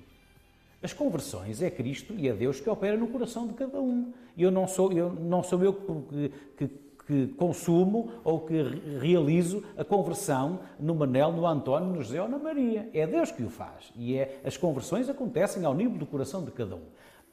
As 0.81 0.93
conversões 0.93 1.61
é 1.61 1.69
Cristo 1.69 2.13
e 2.17 2.27
é 2.27 2.33
Deus 2.33 2.59
que 2.59 2.69
opera 2.69 2.97
no 2.97 3.07
coração 3.07 3.47
de 3.47 3.53
cada 3.53 3.79
um. 3.79 4.13
Eu 4.37 4.51
não 4.51 4.67
sou 4.67 4.91
eu, 4.91 5.11
não 5.11 5.41
sou 5.41 5.63
eu 5.63 5.73
que, 5.73 6.31
que 6.57 6.69
que 7.07 7.27
consumo 7.37 8.11
ou 8.21 8.41
que 8.41 8.61
realizo 8.99 9.63
a 9.77 9.83
conversão 9.83 10.59
no 10.77 10.93
Manel, 10.93 11.31
no 11.31 11.47
António, 11.47 11.87
no 11.87 12.03
José 12.03 12.21
ou 12.21 12.27
na 12.27 12.37
Maria. 12.37 12.89
É 12.93 13.07
Deus 13.07 13.31
que 13.31 13.41
o 13.43 13.49
faz. 13.49 13.93
E 13.95 14.17
é, 14.17 14.41
as 14.43 14.57
conversões 14.57 15.09
acontecem 15.09 15.63
ao 15.63 15.73
nível 15.73 15.97
do 15.97 16.05
coração 16.05 16.43
de 16.43 16.51
cada 16.51 16.75
um. 16.75 16.83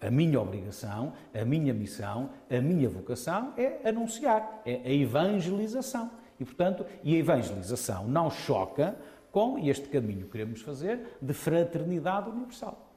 A 0.00 0.10
minha 0.10 0.40
obrigação, 0.40 1.12
a 1.34 1.44
minha 1.44 1.74
missão, 1.74 2.30
a 2.48 2.60
minha 2.60 2.88
vocação 2.88 3.52
é 3.56 3.88
anunciar, 3.88 4.62
é 4.64 4.80
a 4.84 4.92
evangelização. 4.92 6.08
E, 6.38 6.44
portanto, 6.44 6.86
e 7.02 7.16
a 7.16 7.18
evangelização 7.18 8.06
não 8.06 8.30
choca 8.30 8.96
com 9.32 9.58
este 9.58 9.88
caminho 9.88 10.26
que 10.26 10.32
queremos 10.32 10.60
fazer 10.60 11.18
de 11.20 11.32
fraternidade 11.32 12.30
universal. 12.30 12.93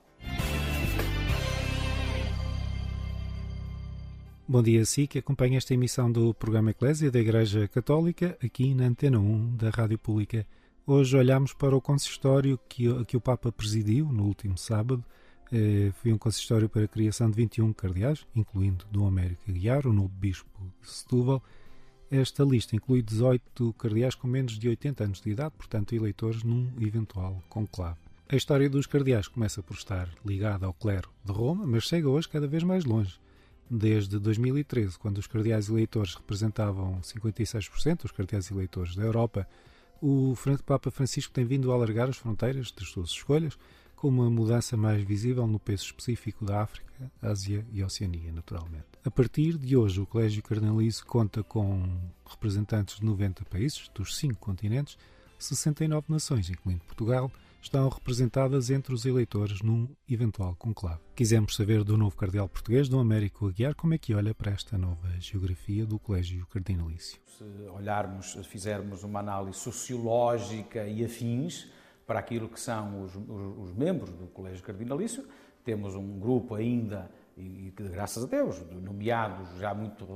Bom 4.49 4.63
dia 4.63 4.81
a 4.81 4.85
si 4.85 5.07
que 5.07 5.19
acompanha 5.19 5.57
esta 5.57 5.73
emissão 5.73 6.09
do 6.09 6.33
programa 6.33 6.71
Eclésia 6.71 7.11
da 7.11 7.19
Igreja 7.19 7.67
Católica 7.67 8.37
aqui 8.41 8.73
na 8.73 8.85
Antena 8.85 9.19
1 9.19 9.57
da 9.57 9.69
Rádio 9.69 9.99
Pública. 9.99 10.47
Hoje 10.85 11.17
olhamos 11.17 11.51
para 11.51 11.75
o 11.75 11.81
consistório 11.81 12.57
que, 12.69 12.85
que 13.03 13.17
o 13.17 13.19
Papa 13.19 13.51
presidiu 13.51 14.05
no 14.05 14.23
último 14.23 14.57
sábado. 14.57 15.03
Eh, 15.51 15.91
foi 15.95 16.13
um 16.13 16.17
consistório 16.17 16.69
para 16.69 16.85
a 16.85 16.87
criação 16.87 17.29
de 17.29 17.35
21 17.35 17.73
cardeais, 17.73 18.25
incluindo 18.33 18.85
Dom 18.89 19.05
Américo 19.05 19.41
Aguiar, 19.49 19.85
o 19.85 19.91
novo 19.91 20.07
bispo 20.07 20.47
de 20.81 20.89
Setúbal. 20.89 21.43
Esta 22.09 22.45
lista 22.45 22.73
inclui 22.73 23.01
18 23.01 23.73
cardeais 23.73 24.15
com 24.15 24.29
menos 24.29 24.57
de 24.57 24.69
80 24.69 25.03
anos 25.03 25.19
de 25.19 25.29
idade, 25.29 25.55
portanto 25.57 25.93
eleitores 25.93 26.41
num 26.43 26.71
eventual 26.79 27.43
conclave. 27.49 27.99
A 28.29 28.35
história 28.37 28.69
dos 28.69 28.87
cardeais 28.87 29.27
começa 29.27 29.61
por 29.61 29.75
estar 29.75 30.09
ligada 30.25 30.65
ao 30.65 30.73
clero 30.73 31.09
de 31.25 31.33
Roma, 31.33 31.67
mas 31.67 31.83
chega 31.83 32.07
hoje 32.07 32.29
cada 32.29 32.47
vez 32.47 32.63
mais 32.63 32.85
longe 32.85 33.19
desde 33.69 34.19
2013, 34.19 34.97
quando 34.97 35.17
os 35.17 35.27
cardeais 35.27 35.69
eleitores 35.69 36.15
representavam 36.15 36.99
56% 37.01 38.03
dos 38.03 38.11
cardeais 38.11 38.49
eleitores 38.49 38.95
da 38.95 39.03
Europa, 39.03 39.47
o 40.01 40.35
Papa 40.65 40.91
Francisco 40.91 41.33
tem 41.33 41.45
vindo 41.45 41.71
a 41.71 41.75
alargar 41.75 42.09
as 42.09 42.17
fronteiras 42.17 42.71
das 42.71 42.89
suas 42.89 43.09
escolhas, 43.09 43.57
com 43.95 44.07
uma 44.09 44.29
mudança 44.29 44.77
mais 44.77 45.03
visível 45.03 45.47
no 45.47 45.59
peso 45.59 45.85
específico 45.85 46.45
da 46.45 46.61
África, 46.61 47.11
Ásia 47.19 47.65
e 47.73 47.83
Oceania, 47.83 48.31
naturalmente. 48.31 48.85
A 49.03 49.09
partir 49.09 49.57
de 49.57 49.75
hoje, 49.75 49.99
o 49.99 50.05
Colégio 50.05 50.43
Cardenalicio 50.43 51.03
conta 51.05 51.43
com 51.43 51.83
representantes 52.29 52.99
de 52.99 53.05
90 53.05 53.43
países, 53.45 53.89
dos 53.95 54.15
cinco 54.15 54.35
continentes, 54.35 54.97
69 55.39 56.05
nações, 56.09 56.49
incluindo 56.49 56.83
Portugal, 56.85 57.31
estão 57.67 57.89
representadas 57.89 58.69
entre 58.69 58.93
os 58.93 59.05
eleitores 59.05 59.61
num 59.61 59.89
eventual 60.09 60.55
conclave. 60.55 61.01
Quisemos 61.15 61.55
saber 61.55 61.83
do 61.83 61.97
novo 61.97 62.15
cardeal 62.15 62.47
português, 62.47 62.87
Dom 62.87 62.99
Américo 62.99 63.47
Aguiar, 63.47 63.75
como 63.75 63.93
é 63.93 63.97
que 63.97 64.13
olha 64.13 64.33
para 64.33 64.51
esta 64.51 64.77
nova 64.77 65.09
geografia 65.19 65.85
do 65.85 65.99
Colégio 65.99 66.47
Cardinalício. 66.47 67.19
Se 67.25 67.43
olharmos, 67.75 68.33
fizermos 68.47 69.03
uma 69.03 69.19
análise 69.19 69.59
sociológica 69.59 70.87
e 70.87 71.03
afins 71.03 71.69
para 72.05 72.19
aquilo 72.19 72.47
que 72.47 72.59
são 72.59 73.03
os, 73.03 73.15
os, 73.15 73.69
os 73.69 73.73
membros 73.73 74.11
do 74.11 74.27
Colégio 74.27 74.63
Cardinalício, 74.63 75.25
temos 75.63 75.93
um 75.93 76.17
grupo 76.17 76.55
ainda, 76.55 77.11
e, 77.35 77.67
e 77.67 77.73
graças 77.75 78.23
a 78.23 78.27
Deus, 78.27 78.61
nomeados 78.71 79.59
já 79.59 79.73
muito 79.73 80.07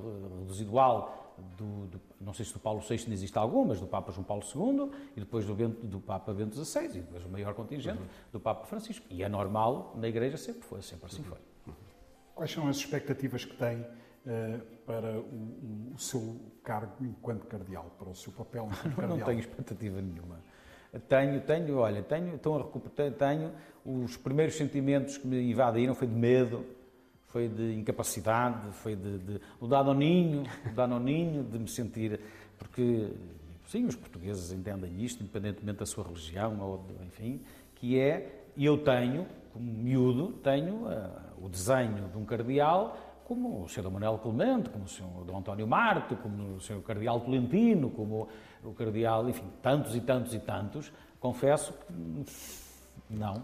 residual 0.48 1.31
do, 1.58 1.88
do, 1.88 2.02
não 2.20 2.34
sei 2.34 2.46
se 2.46 2.54
do 2.54 2.60
Paulo 2.60 2.82
VI 2.82 2.96
ainda 2.96 3.14
existe 3.14 3.38
algum, 3.38 3.66
mas 3.66 3.80
do 3.80 3.88
Papa 3.88 4.12
João 4.12 4.24
Paulo 4.24 4.44
II 4.44 4.92
e 5.16 5.20
depois 5.20 5.46
do, 5.46 5.54
do 5.54 6.00
Papa 6.00 6.34
Bento 6.34 6.56
XVI 6.64 6.86
e 6.86 6.88
depois 7.00 7.26
o 7.26 7.30
maior 7.30 7.54
contingente 7.54 8.00
uhum. 8.00 8.08
do 8.32 8.40
Papa 8.40 8.66
Francisco. 8.66 9.06
E 9.10 9.24
é 9.24 9.30
normal 9.30 9.94
na 9.98 10.08
Igreja 10.08 10.38
sempre 10.38 10.62
foi, 10.64 10.82
sempre 10.82 11.06
assim 11.06 11.24
foi. 11.24 11.38
Quais 12.36 12.52
são 12.52 12.68
as 12.68 12.78
expectativas 12.78 13.46
que 13.46 13.56
tem 13.56 13.82
uh, 13.82 14.62
para 14.86 15.20
o, 15.20 15.94
o, 15.94 16.00
seu 16.00 16.40
cargo 16.64 17.06
enquanto 17.06 17.46
cardeal, 17.46 17.92
para 18.00 18.10
o 18.10 18.16
seu 18.16 18.32
papel 18.32 18.70
enquanto 18.72 18.96
cardeal? 18.96 19.18
Não 19.18 19.26
tenho 19.26 19.40
expectativa 19.40 20.02
nenhuma. 20.02 20.40
Tenho, 21.08 21.40
tenho, 21.42 21.78
olha, 21.78 22.04
tenho, 22.04 22.36
estou 22.36 22.56
a 22.56 22.64
recuperar, 22.64 23.14
tenho 23.14 23.52
os 23.86 24.18
primeiros 24.18 24.56
sentimentos 24.56 25.18
que 25.18 25.26
me 25.26 25.52
invadiram 25.52 25.96
foi 25.96 26.08
de 26.08 26.14
medo, 26.14 26.66
foi 27.32 27.48
de 27.48 27.74
incapacidade, 27.76 28.72
foi 28.74 28.96
de, 28.96 29.18
de 29.20 29.42
o 29.60 29.68
danoninho, 29.68 30.44
o 30.70 30.76
danoninho, 30.76 31.44
de 31.44 31.58
me 31.58 31.68
sentir, 31.68 32.20
porque 32.58 33.10
sim, 33.68 33.86
os 33.86 33.96
portugueses 33.96 34.52
entendem 34.52 35.02
isto, 35.02 35.24
independentemente 35.24 35.80
da 35.80 35.86
sua 35.86 36.04
religião 36.04 36.60
ou 36.60 36.86
enfim, 37.06 37.42
que 37.76 37.98
é 37.98 38.44
eu 38.58 38.78
tenho, 38.78 39.26
como 39.54 39.66
miúdo, 39.66 40.34
tenho 40.44 40.88
uh, 40.88 41.46
o 41.46 41.48
desenho 41.48 42.10
de 42.10 42.18
um 42.18 42.26
cardeal 42.26 42.98
como 43.32 43.64
o 43.64 43.70
Sr. 43.70 43.90
Manuel 43.90 44.18
Clemente, 44.18 44.70
como 44.70 44.84
o 44.84 44.88
Sr. 44.90 45.24
Dom 45.26 45.38
António 45.38 45.66
Marte, 45.66 46.16
como 46.18 46.58
o 46.58 46.60
Sr. 46.60 46.82
Cardeal 46.82 47.22
Tolentino, 47.22 47.90
como 47.90 48.28
o 48.62 48.74
Cardeal, 48.74 49.30
enfim, 49.30 49.46
tantos 49.62 49.96
e 49.96 50.02
tantos 50.02 50.34
e 50.34 50.40
tantos, 50.40 50.92
confesso 51.18 51.72
que 51.72 53.16
não. 53.16 53.42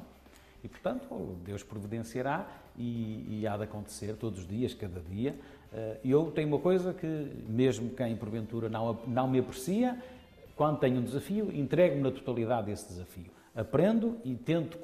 E, 0.68 0.70
portanto, 0.70 1.38
Deus 1.46 1.64
providenciará 1.64 2.46
e, 2.78 3.40
e 3.40 3.48
há 3.48 3.56
de 3.56 3.64
acontecer 3.64 4.18
todos 4.18 4.40
os 4.42 4.48
dias, 4.48 4.74
cada 4.74 5.00
dia. 5.00 5.34
Eh, 5.72 6.00
eu 6.04 6.30
tenho 6.30 6.50
uma 6.50 6.60
coisa 6.60 6.94
que, 6.94 7.08
mesmo 7.48 7.92
quem 7.92 8.18
porventura 8.18 8.68
não, 8.68 9.00
não 9.08 9.30
me 9.30 9.40
aprecia, 9.40 9.98
quando 10.58 10.80
tenho 10.80 11.00
um 11.00 11.04
desafio, 11.06 11.50
entrego-me 11.56 12.02
na 12.02 12.12
totalidade 12.12 12.68
desse 12.68 12.90
desafio. 12.90 13.32
Aprendo 13.56 14.18
e 14.26 14.36
tento 14.36 14.78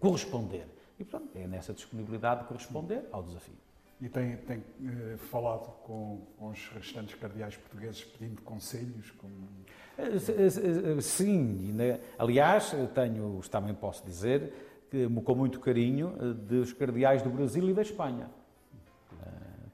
corresponder. 0.00 0.66
E, 0.98 1.04
portanto, 1.04 1.30
é 1.36 1.46
nessa 1.46 1.72
disponibilidade 1.72 2.40
de 2.40 2.48
corresponder 2.48 3.04
ao 3.12 3.22
desafio. 3.22 3.54
E 4.00 4.08
tem, 4.08 4.38
tem 4.38 4.58
uh, 4.58 5.18
falado 5.18 5.70
com, 5.84 6.22
com, 6.36 6.48
os 6.48 6.68
restantes 6.70 7.14
cardeais 7.14 7.54
portugueses 7.54 8.02
pedindo 8.02 8.42
conselhos? 8.42 9.12
Como... 9.12 9.30
Eh, 9.98 11.00
sim, 11.00 11.72
né? 11.74 12.00
aliás, 12.18 12.74
tenho, 12.94 13.40
também 13.50 13.74
posso 13.74 14.04
dizer, 14.04 14.69
que, 14.90 15.08
com 15.08 15.34
muito 15.34 15.60
carinho, 15.60 16.14
eh, 16.20 16.32
dos 16.32 16.72
cardeais 16.72 17.22
do 17.22 17.30
Brasil 17.30 17.68
e 17.68 17.72
da 17.72 17.82
Espanha, 17.82 18.28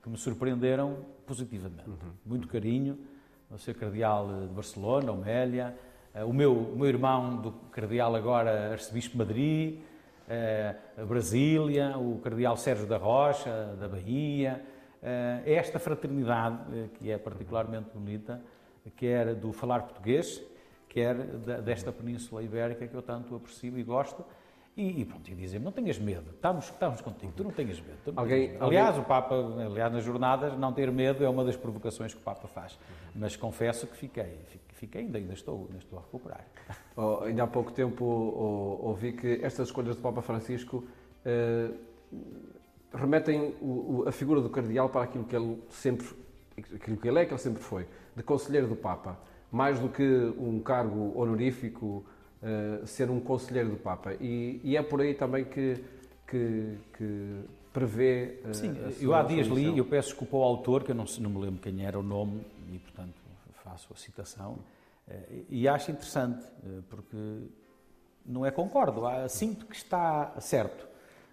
que 0.02 0.08
me 0.08 0.16
surpreenderam 0.16 0.98
positivamente. 1.26 1.88
Uhum. 1.88 2.12
Muito 2.24 2.46
carinho, 2.46 2.96
o 3.50 3.58
seu 3.58 3.74
cardeal 3.74 4.28
de 4.28 4.54
Barcelona, 4.54 5.10
Omélia, 5.10 5.76
o 6.26 6.32
meu, 6.32 6.52
o 6.52 6.76
meu 6.76 6.86
irmão 6.86 7.36
do 7.36 7.52
cardeal 7.72 8.14
agora 8.14 8.72
arcebispo 8.72 9.12
de 9.12 9.18
Madrid, 9.18 9.78
eh, 10.28 10.74
a 10.98 11.04
Brasília, 11.04 11.96
o 11.96 12.18
cardeal 12.18 12.56
Sérgio 12.56 12.86
da 12.86 12.96
Rocha, 12.96 13.76
da 13.78 13.88
Bahia. 13.88 14.60
Eh, 15.02 15.42
é 15.46 15.54
esta 15.54 15.78
fraternidade, 15.78 16.58
eh, 16.72 16.88
que 16.94 17.10
é 17.10 17.18
particularmente 17.18 17.90
bonita, 17.94 18.40
quer 18.96 19.34
do 19.34 19.52
falar 19.52 19.82
português, 19.82 20.42
quer 20.88 21.14
desta 21.62 21.92
Península 21.92 22.42
Ibérica 22.42 22.86
que 22.86 22.94
eu 22.94 23.02
tanto 23.02 23.36
aprecio 23.36 23.78
e 23.78 23.82
gosto, 23.82 24.24
e, 24.76 25.00
e 25.00 25.04
pronto, 25.04 25.28
e 25.30 25.34
dizem 25.34 25.58
não 25.58 25.72
tenhas 25.72 25.98
medo, 25.98 26.30
estamos, 26.30 26.66
estamos 26.66 27.00
contigo, 27.00 27.32
tu 27.34 27.42
não 27.42 27.50
tenhas 27.50 27.80
medo. 27.80 28.12
Alguém, 28.14 28.56
aliás, 28.60 28.88
alguém... 28.88 29.02
o 29.02 29.04
Papa, 29.04 29.34
aliás, 29.34 29.92
nas 29.92 30.04
jornadas, 30.04 30.58
não 30.58 30.72
ter 30.72 30.92
medo 30.92 31.24
é 31.24 31.28
uma 31.28 31.44
das 31.44 31.56
provocações 31.56 32.12
que 32.12 32.20
o 32.20 32.22
Papa 32.22 32.46
faz. 32.46 32.72
Uhum. 32.74 33.12
Mas 33.16 33.36
confesso 33.36 33.86
que 33.86 33.96
fiquei, 33.96 34.38
fiquei 34.74 35.02
ainda, 35.02 35.16
ainda 35.16 35.32
estou, 35.32 35.66
ainda 35.68 35.78
estou 35.78 35.98
a 35.98 36.02
recuperar. 36.02 36.44
Oh, 36.98 37.24
ainda 37.24 37.42
há 37.42 37.46
pouco 37.46 37.72
tempo 37.72 38.06
oh, 38.06 38.86
ouvi 38.88 39.12
que 39.12 39.40
estas 39.42 39.68
escolhas 39.68 39.96
do 39.96 40.00
Papa 40.00 40.22
Francisco 40.22 40.82
eh, 41.26 41.70
remetem 42.90 43.54
o, 43.60 44.04
o, 44.04 44.08
a 44.08 44.12
figura 44.12 44.40
do 44.40 44.48
cardeal 44.48 44.88
para 44.88 45.02
aquilo 45.02 45.24
que 45.24 45.36
ele 45.36 45.62
sempre, 45.68 46.06
aquilo 46.56 46.96
que 46.96 47.06
ele 47.06 47.20
é, 47.20 47.26
que 47.26 47.32
ele 47.32 47.40
sempre 47.40 47.62
foi, 47.62 47.86
de 48.16 48.22
conselheiro 48.22 48.66
do 48.66 48.76
Papa, 48.76 49.18
mais 49.52 49.78
do 49.78 49.90
que 49.90 50.02
um 50.38 50.58
cargo 50.60 51.12
honorífico 51.20 52.06
uh, 52.46 52.86
ser 52.86 53.10
um 53.10 53.20
conselheiro 53.20 53.70
do 53.70 53.76
Papa. 53.76 54.14
E, 54.20 54.60
e, 54.62 54.76
é 54.76 54.82
por 54.82 55.00
aí 55.00 55.14
também 55.14 55.44
que, 55.44 55.82
que, 56.26 56.78
que 56.96 57.40
prevê. 57.72 58.40
Uh, 58.44 58.54
Sim, 58.54 58.76
eu 59.00 59.14
há 59.14 59.22
dias 59.22 59.46
li, 59.48 59.76
eu 59.76 59.84
peço 59.84 60.10
desculpa 60.10 60.36
ao 60.36 60.42
autor, 60.44 60.84
que 60.84 60.92
eu 60.92 60.94
não, 60.94 61.04
não 61.20 61.30
me 61.30 61.38
lembro 61.38 61.60
quem 61.60 61.84
era 61.84 61.98
o 61.98 62.02
nome, 62.02 62.40
e 62.72 62.78
portanto 62.78 63.14
faço 63.64 63.92
a 63.92 63.96
citação, 63.96 64.58
uh, 65.08 65.44
e 65.48 65.66
acho 65.66 65.90
interessante, 65.90 66.46
porque 66.88 67.16
não 68.24 68.46
é 68.46 68.50
concordo, 68.50 69.02
sinto 69.28 69.66
que 69.66 69.76
está 69.76 70.34
certo 70.40 70.86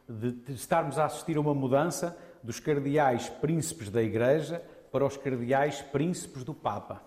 de, 0.07 0.31
de 0.31 0.53
estarmos 0.53 0.99
a 0.99 1.05
assistir 1.05 1.37
a 1.37 1.39
uma 1.39 1.53
mudança 1.53 2.17
dos 2.41 2.59
cardeais 2.59 3.29
príncipes 3.29 3.89
da 3.89 4.01
Igreja 4.01 4.61
para 4.91 5.05
os 5.05 5.17
cardeais 5.17 5.81
príncipes 5.81 6.43
do 6.43 6.53
Papa. 6.53 7.01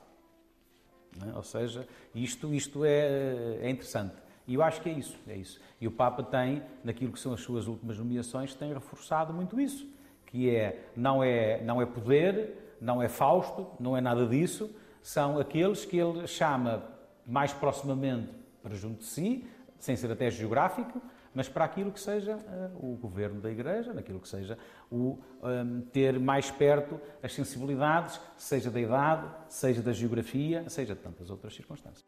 É? 1.22 1.37
Ou 1.37 1.42
seja, 1.42 1.87
isto, 2.14 2.52
isto 2.55 2.85
é, 2.85 3.59
é 3.62 3.70
interessante. 3.70 4.14
E 4.46 4.55
eu 4.55 4.62
acho 4.62 4.81
que 4.81 4.88
é 4.88 4.92
isso, 4.92 5.16
é 5.26 5.37
isso. 5.37 5.61
E 5.81 5.87
o 5.87 5.90
Papa 5.90 6.22
tem, 6.22 6.62
naquilo 6.85 7.12
que 7.12 7.18
são 7.18 7.33
as 7.33 7.40
suas 7.40 7.66
últimas 7.66 7.98
nomeações, 7.98 8.55
tem 8.55 8.72
reforçado 8.72 9.33
muito 9.33 9.61
isso, 9.61 9.87
que 10.26 10.50
é 10.50 10.87
não 10.96 11.22
é 11.22 11.62
não 11.62 11.83
é 11.83 11.87
poder, 11.87 12.76
não 12.81 13.02
é 13.02 13.09
Fausto, 13.09 13.66
não 13.81 13.96
é 13.96 14.00
nada 14.00 14.26
disso, 14.26 14.70
são 15.02 15.38
aqueles 15.38 15.85
que 15.85 15.96
ele 15.96 16.26
chama 16.26 16.83
mais 17.26 17.52
proximamente 17.52 18.29
para 18.62 18.74
junto 18.74 18.98
de 18.98 19.05
si, 19.05 19.44
sem 19.79 19.96
ser 19.96 20.11
até 20.11 20.31
geográfico, 20.31 21.00
mas 21.37 21.51
para 21.51 21.66
aquilo 21.66 21.92
que 21.92 22.01
seja 22.01 22.35
uh, 22.35 22.92
o 22.92 22.96
governo 22.96 23.42
da 23.42 23.51
Igreja, 23.51 23.92
naquilo 23.92 24.18
que 24.18 24.27
seja 24.27 24.57
o 24.90 25.18
um, 25.42 25.83
ter 25.92 26.18
mais 26.18 26.51
perto 26.51 26.99
as 27.22 27.35
sensibilidades, 27.35 28.18
seja 28.38 28.70
da 28.70 28.81
idade, 28.81 29.29
seja 29.46 29.83
da 29.83 29.92
geografia, 29.92 30.66
seja 30.70 30.94
de 30.94 31.01
tantas 31.03 31.29
outras 31.29 31.55
circunstâncias. 31.55 32.07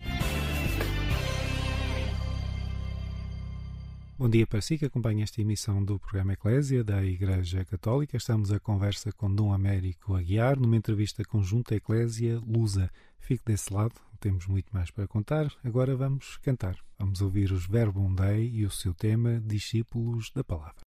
Bom 4.19 4.31
dia 4.31 4.47
para 4.47 4.63
si 4.63 4.79
que 4.79 4.87
acompanha 4.87 5.23
esta 5.23 5.43
emissão 5.43 5.85
do 5.85 5.99
programa 5.99 6.33
Eclésia 6.33 6.83
da 6.83 7.05
Igreja 7.05 7.65
Católica. 7.67 8.17
Estamos 8.17 8.51
a 8.51 8.59
conversa 8.59 9.13
com 9.13 9.33
Dom 9.33 9.53
Américo 9.53 10.17
Aguiar 10.17 10.59
numa 10.59 10.77
entrevista 10.77 11.23
conjunta 11.23 11.77
Eclésia 11.77 12.41
Lusa. 12.45 12.91
Fique 13.19 13.45
desse 13.45 13.73
lado, 13.73 13.95
temos 14.21 14.47
muito 14.47 14.69
mais 14.73 14.91
para 14.91 15.07
contar. 15.07 15.51
Agora 15.65 15.97
vamos 15.97 16.39
cantar. 16.39 16.77
Vamos 16.99 17.21
ouvir 17.21 17.53
os 17.53 17.67
Verbum 17.67 18.15
Dei 18.15 18.51
e 18.51 18.67
o 18.67 18.71
seu 18.71 18.93
tema 18.93 19.41
Discípulos 19.41 20.31
da 20.35 20.43
Palavra. 20.43 20.81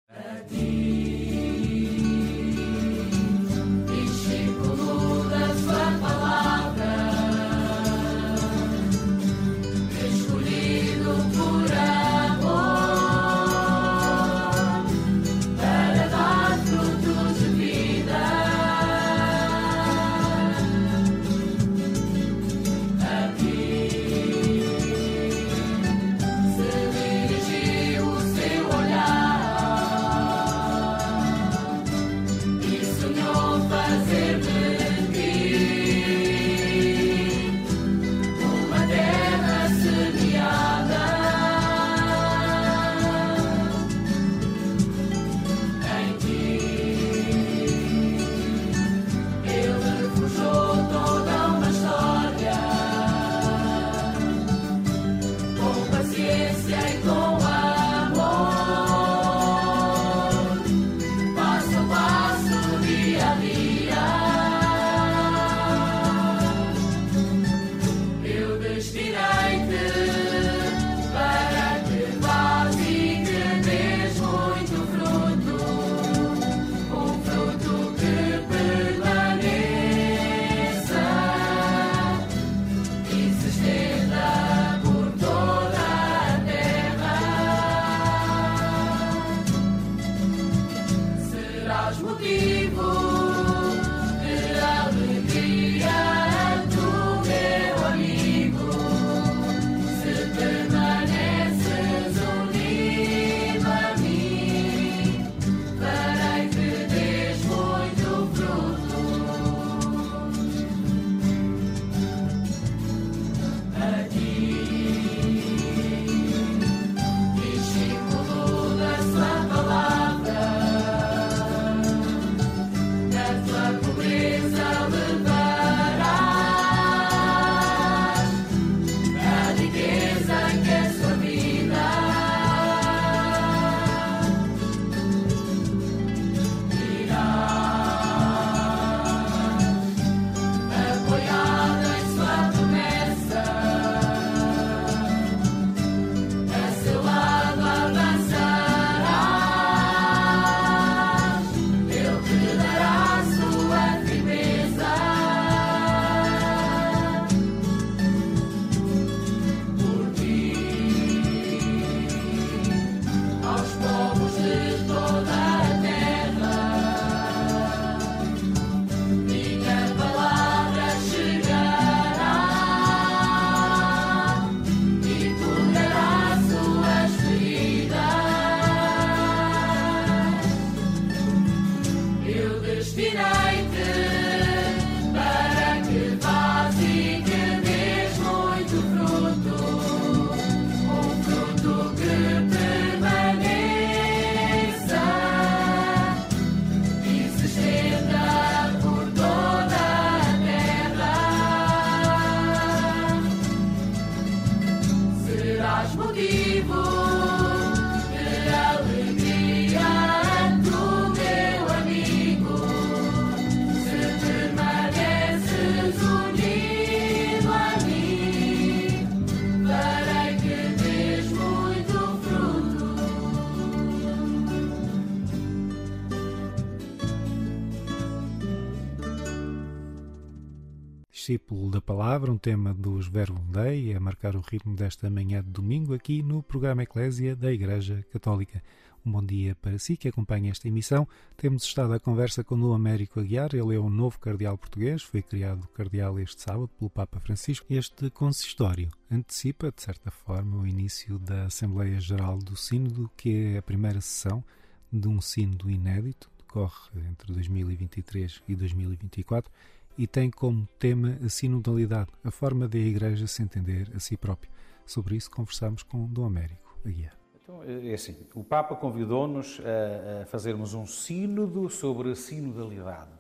Tema 232.41 232.73
dos 232.73 233.07
Verbum 233.07 233.45
Dei, 233.53 233.95
a 233.95 234.01
marcar 234.01 234.35
o 234.35 234.41
ritmo 234.41 234.75
desta 234.75 235.11
manhã 235.11 235.43
de 235.43 235.51
domingo 235.51 235.93
aqui 235.93 236.23
no 236.23 236.43
programa 236.43 236.83
Eclésia 236.83 237.37
da 237.37 237.53
Igreja 237.53 238.03
Católica. 238.11 238.63
Um 239.05 239.13
bom 239.13 239.23
dia 239.23 239.55
para 239.57 239.79
si 239.79 239.95
que 239.95 240.09
acompanha 240.09 240.51
esta 240.51 240.67
emissão. 240.67 241.07
Temos 241.37 241.65
estado 241.65 241.93
à 241.93 242.01
conversa 242.01 242.43
com 242.43 242.55
o 242.55 242.73
Américo 242.73 243.21
Aguiar, 243.21 243.51
ele 243.53 243.75
é 243.75 243.79
o 243.79 243.91
novo 243.91 244.19
cardeal 244.19 244.57
português, 244.57 245.03
foi 245.03 245.21
criado 245.21 245.69
cardeal 245.69 246.19
este 246.19 246.41
sábado 246.41 246.69
pelo 246.79 246.89
Papa 246.89 247.21
Francisco. 247.21 247.67
Este 247.69 248.09
consistório 248.09 248.91
antecipa, 249.11 249.71
de 249.71 249.83
certa 249.83 250.11
forma, 250.11 250.63
o 250.63 250.67
início 250.67 251.19
da 251.19 251.45
Assembleia 251.45 252.01
Geral 252.01 252.39
do 252.39 252.57
Sínodo, 252.57 253.11
que 253.19 253.55
é 253.55 253.59
a 253.59 253.63
primeira 253.63 254.01
sessão 254.01 254.43
de 254.91 255.07
um 255.09 255.21
sínodo 255.21 255.71
inédito, 255.71 256.31
decorre 256.39 257.07
entre 257.07 257.33
2023 257.35 258.43
e 258.49 258.57
2024 258.57 259.53
e 260.01 260.07
tem 260.07 260.31
como 260.31 260.67
tema 260.79 261.19
a 261.23 261.29
sinodalidade, 261.29 262.11
a 262.25 262.31
forma 262.31 262.67
da 262.67 262.79
Igreja 262.79 263.27
se 263.27 263.43
entender 263.43 263.93
a 263.95 264.01
si 264.01 264.17
própria. 264.17 264.51
Sobre 264.87 265.15
isso 265.15 265.31
conversamos 265.31 265.83
com 265.83 266.07
Dom 266.07 266.25
Américo 266.25 266.75
Aguiar. 266.87 267.15
Então, 267.43 267.63
é 267.63 267.93
assim, 267.93 268.17
o 268.35 268.43
Papa 268.43 268.75
convidou-nos 268.77 269.61
a, 269.61 270.23
a, 270.23 270.27
fazermos 270.27 270.73
um 270.73 270.87
sínodo 270.87 271.69
sobre 271.69 272.13
a 272.13 272.17
sinodalidade. 272.17 273.11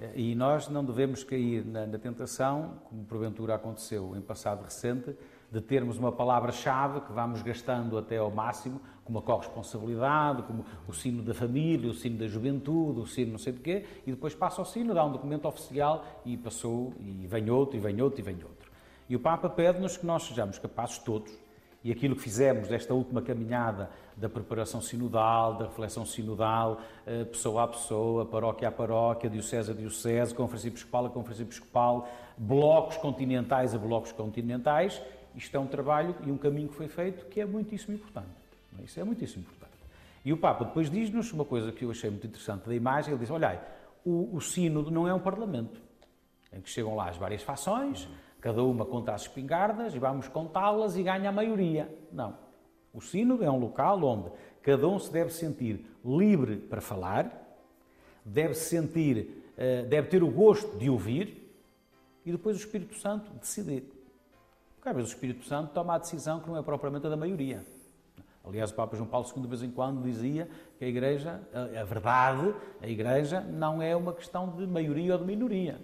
É? 0.00 0.10
E 0.16 0.34
nós 0.34 0.68
não 0.68 0.84
devemos 0.84 1.22
cair 1.22 1.64
na, 1.64 1.86
na 1.86 1.98
tentação, 2.00 2.80
como 2.88 3.04
porventura 3.04 3.54
aconteceu 3.54 4.16
em 4.16 4.20
passado 4.20 4.64
recente, 4.64 5.14
de 5.52 5.60
termos 5.60 5.98
uma 5.98 6.10
palavra-chave 6.10 7.02
que 7.02 7.12
vamos 7.12 7.42
gastando 7.42 7.98
até 7.98 8.16
ao 8.16 8.30
máximo, 8.30 8.80
como 9.04 9.18
a 9.18 9.22
corresponsabilidade, 9.22 10.42
como 10.44 10.64
o 10.88 10.94
sino 10.94 11.22
da 11.22 11.34
família, 11.34 11.90
o 11.90 11.94
sino 11.94 12.16
da 12.16 12.26
juventude, 12.26 13.00
o 13.00 13.06
sino 13.06 13.32
não 13.32 13.38
sei 13.38 13.52
de 13.52 13.60
quê, 13.60 13.84
e 14.06 14.10
depois 14.10 14.34
passa 14.34 14.62
ao 14.62 14.64
sino, 14.64 14.94
dá 14.94 15.04
um 15.04 15.12
documento 15.12 15.46
oficial 15.46 16.06
e 16.24 16.38
passou, 16.38 16.94
e 16.98 17.26
vem 17.26 17.50
outro, 17.50 17.76
e 17.76 17.80
vem 17.80 18.00
outro, 18.00 18.20
e 18.20 18.22
vem 18.22 18.36
outro. 18.36 18.72
E 19.10 19.14
o 19.14 19.20
Papa 19.20 19.50
pede-nos 19.50 19.98
que 19.98 20.06
nós 20.06 20.22
sejamos 20.22 20.58
capazes 20.58 20.96
todos, 20.96 21.30
e 21.84 21.92
aquilo 21.92 22.16
que 22.16 22.22
fizemos 22.22 22.68
desta 22.68 22.94
última 22.94 23.20
caminhada 23.20 23.90
da 24.16 24.30
preparação 24.30 24.80
sinodal, 24.80 25.54
da 25.58 25.66
reflexão 25.66 26.06
sinodal, 26.06 26.80
eh, 27.04 27.24
pessoa 27.24 27.64
a 27.64 27.68
pessoa, 27.68 28.24
paróquia 28.24 28.68
a 28.68 28.72
paróquia, 28.72 29.28
diocese 29.28 29.72
a 29.72 29.74
diocese, 29.74 30.34
conferência 30.34 30.68
episcopal 30.68 31.06
a 31.06 31.10
conferência 31.10 31.42
episcopal, 31.42 32.08
blocos 32.38 32.96
continentais 32.96 33.74
a 33.74 33.78
blocos 33.78 34.12
continentais, 34.12 35.02
isto 35.34 35.56
é 35.56 35.60
um 35.60 35.66
trabalho 35.66 36.14
e 36.24 36.30
um 36.30 36.36
caminho 36.36 36.68
que 36.68 36.74
foi 36.74 36.88
feito 36.88 37.26
que 37.26 37.40
é 37.40 37.46
muitíssimo 37.46 37.94
importante. 37.94 38.28
É? 38.78 38.84
Isso 38.84 38.98
é 38.98 39.04
muitíssimo 39.04 39.42
importante. 39.42 39.72
E 40.24 40.32
o 40.32 40.36
Papa 40.36 40.64
depois 40.64 40.90
diz-nos 40.90 41.32
uma 41.32 41.44
coisa 41.44 41.72
que 41.72 41.84
eu 41.84 41.90
achei 41.90 42.08
muito 42.08 42.26
interessante 42.26 42.66
da 42.66 42.74
imagem, 42.74 43.12
ele 43.12 43.20
diz, 43.20 43.30
olha, 43.30 43.60
o, 44.04 44.36
o 44.36 44.40
sínodo 44.40 44.90
não 44.90 45.06
é 45.08 45.14
um 45.14 45.18
parlamento, 45.18 45.80
em 46.52 46.60
que 46.60 46.70
chegam 46.70 46.94
lá 46.94 47.08
as 47.08 47.16
várias 47.16 47.42
fações, 47.42 48.08
cada 48.40 48.62
uma 48.62 48.84
conta 48.84 49.12
as 49.12 49.22
espingardas 49.22 49.94
e 49.94 49.98
vamos 49.98 50.28
contá-las 50.28 50.96
e 50.96 51.02
ganha 51.02 51.28
a 51.28 51.32
maioria. 51.32 51.88
Não. 52.12 52.36
O 52.92 53.00
sínodo 53.00 53.44
é 53.44 53.50
um 53.50 53.58
local 53.58 54.02
onde 54.04 54.30
cada 54.62 54.86
um 54.86 54.98
se 54.98 55.12
deve 55.12 55.30
sentir 55.30 55.86
livre 56.04 56.56
para 56.56 56.80
falar, 56.80 57.56
deve 58.24 58.54
sentir, 58.54 59.44
eh, 59.56 59.82
deve 59.82 60.08
ter 60.08 60.22
o 60.22 60.30
gosto 60.30 60.76
de 60.76 60.90
ouvir 60.90 61.54
e 62.24 62.30
depois 62.30 62.56
o 62.56 62.60
Espírito 62.60 62.96
Santo 62.96 63.30
decidir. 63.32 63.84
Porque 64.82 64.88
às 64.88 64.96
vezes 64.96 65.12
o 65.12 65.14
Espírito 65.14 65.44
Santo 65.46 65.70
toma 65.72 65.94
a 65.94 65.98
decisão 65.98 66.40
que 66.40 66.48
não 66.48 66.56
é 66.56 66.62
propriamente 66.62 67.06
a 67.06 67.10
da 67.10 67.16
maioria. 67.16 67.64
Aliás, 68.44 68.72
o 68.72 68.74
Papa 68.74 68.96
João 68.96 69.08
Paulo 69.08 69.24
II, 69.32 69.42
de 69.42 69.46
vez 69.46 69.62
em 69.62 69.70
quando, 69.70 70.02
dizia 70.02 70.48
que 70.76 70.84
a 70.84 70.88
Igreja, 70.88 71.40
a 71.80 71.84
verdade, 71.84 72.52
a 72.82 72.88
Igreja 72.88 73.40
não 73.42 73.80
é 73.80 73.94
uma 73.94 74.12
questão 74.12 74.48
de 74.48 74.66
maioria 74.66 75.12
ou 75.12 75.20
de 75.20 75.24
minoria. 75.24 75.80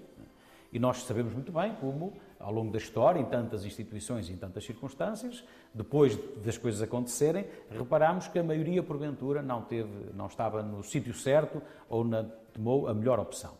E 0.72 0.80
nós 0.80 1.04
sabemos 1.04 1.32
muito 1.32 1.52
bem 1.52 1.76
como, 1.76 2.12
ao 2.40 2.52
longo 2.52 2.72
da 2.72 2.78
história, 2.78 3.20
em 3.20 3.24
tantas 3.24 3.64
instituições 3.64 4.28
e 4.28 4.32
em 4.32 4.36
tantas 4.36 4.64
circunstâncias, 4.64 5.44
depois 5.72 6.18
das 6.44 6.58
coisas 6.58 6.82
acontecerem, 6.82 7.46
reparamos 7.70 8.26
que 8.26 8.36
a 8.40 8.42
maioria, 8.42 8.82
porventura, 8.82 9.42
não, 9.42 9.62
teve, 9.62 10.10
não 10.12 10.26
estava 10.26 10.60
no 10.60 10.82
sítio 10.82 11.14
certo 11.14 11.62
ou 11.88 12.02
na, 12.02 12.24
tomou 12.52 12.88
a 12.88 12.94
melhor 12.94 13.20
opção. 13.20 13.52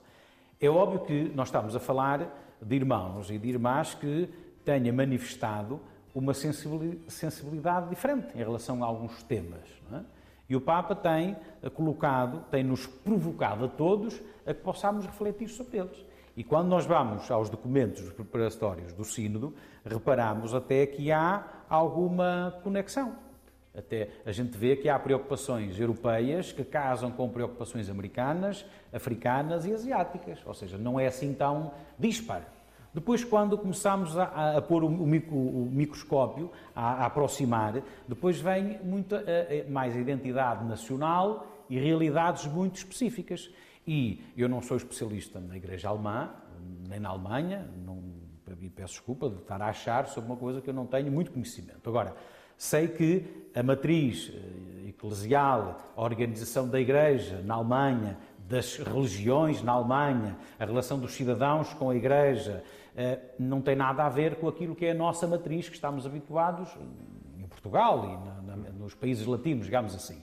É 0.61 0.69
óbvio 0.69 1.05
que 1.05 1.31
nós 1.33 1.47
estamos 1.47 1.77
a 1.77 1.79
falar 1.79 2.57
de 2.61 2.75
irmãos 2.75 3.31
e 3.31 3.39
de 3.39 3.49
irmãs 3.49 3.95
que 3.95 4.29
tenha 4.69 4.93
manifestado 4.93 5.81
uma 6.15 6.35
sensibilidade 6.35 7.89
diferente 7.89 8.35
em 8.35 8.39
relação 8.39 8.85
a 8.85 8.87
alguns 8.87 9.23
temas. 9.23 9.63
É? 9.91 10.01
E 10.47 10.55
o 10.55 10.61
Papa 10.61 10.95
tem 10.95 11.35
colocado, 11.73 12.45
tem-nos 12.51 12.87
provocado 12.87 13.65
a 13.65 13.69
todos 13.69 14.21
a 14.47 14.53
que 14.53 14.61
possamos 14.61 15.07
refletir 15.07 15.49
sobre 15.49 15.79
eles. 15.79 16.05
E 16.37 16.45
quando 16.45 16.69
nós 16.69 16.85
vamos 16.85 17.31
aos 17.31 17.49
documentos 17.49 18.13
preparatórios 18.13 18.93
do 18.93 19.05
Sínodo, 19.05 19.55
reparamos 19.87 20.55
até 20.55 20.85
que 20.85 21.11
há 21.11 21.45
alguma 21.67 22.55
conexão. 22.63 23.15
Até 23.75 24.11
a 24.27 24.33
gente 24.33 24.57
vê 24.59 24.77
que 24.77 24.91
há 24.91 24.99
preocupações 24.99 25.81
europeias 25.81 26.53
que 26.53 26.63
casam 26.63 27.11
com 27.11 27.27
preocupações 27.31 27.89
americanas, 27.89 28.67
africanas 28.93 29.65
e 29.65 29.73
asiáticas. 29.73 30.41
Ou 30.45 30.53
seja, 30.53 30.77
não 30.77 31.01
é 31.01 31.07
assim 31.07 31.33
tão 31.33 31.73
dispar. 31.99 32.58
Depois, 32.99 33.23
quando 33.23 33.57
começamos 33.57 34.19
a, 34.19 34.57
a 34.57 34.61
pôr 34.61 34.83
o, 34.83 34.91
micro, 34.91 35.37
o 35.37 35.71
microscópio, 35.71 36.51
a, 36.75 37.05
a, 37.05 37.07
aproximar, 37.07 37.81
depois 38.09 38.41
vem 38.41 38.77
muito, 38.83 39.15
a, 39.15 39.71
mais 39.71 39.95
a 39.95 40.01
identidade 40.01 40.65
nacional 40.65 41.47
e 41.71 41.79
realidades 41.79 42.47
muito 42.47 42.75
específicas. 42.75 43.53
E 43.87 44.21
eu 44.37 44.49
não 44.49 44.61
sou 44.61 44.77
especialista 44.77 45.39
na 45.39 45.57
Igreja 45.57 45.89
Alemã, 45.89 46.29
nem 46.89 46.99
na 46.99 47.11
Alemanha, 47.11 47.71
não, 47.87 48.03
peço 48.75 48.95
desculpa 48.95 49.31
de 49.31 49.37
estar 49.37 49.63
a 49.63 49.69
achar 49.69 50.09
sobre 50.09 50.29
uma 50.29 50.37
coisa 50.37 50.61
que 50.61 50.69
eu 50.69 50.75
não 50.75 50.85
tenho 50.85 51.13
muito 51.13 51.31
conhecimento. 51.31 51.89
Agora, 51.89 52.17
sei 52.57 52.89
que 52.89 53.49
a 53.55 53.63
matriz 53.63 54.33
eh, 54.35 54.89
eclesial, 54.89 55.79
a 55.97 56.03
organização 56.03 56.69
da 56.69 56.81
Igreja 56.81 57.41
na 57.45 57.55
Alemanha, 57.55 58.19
das 58.49 58.77
religiões 58.77 59.63
na 59.63 59.73
Alemanha, 59.73 60.37
a 60.59 60.65
relação 60.65 60.99
dos 60.99 61.13
cidadãos 61.13 61.73
com 61.75 61.91
a 61.91 61.95
Igreja, 61.95 62.65
não 63.39 63.61
tem 63.61 63.77
nada 63.77 64.05
a 64.05 64.09
ver 64.09 64.37
com 64.37 64.49
aquilo 64.49 64.75
que 64.75 64.87
é 64.87 64.91
a 64.91 64.95
nossa 64.95 65.27
matriz, 65.27 65.69
que 65.69 65.75
estamos 65.75 66.05
habituados 66.05 66.69
em 67.39 67.47
Portugal 67.47 68.05
e 68.05 68.47
na, 68.47 68.57
na, 68.57 68.71
nos 68.73 68.95
países 68.95 69.27
latinos, 69.27 69.67
digamos 69.67 69.95
assim. 69.95 70.23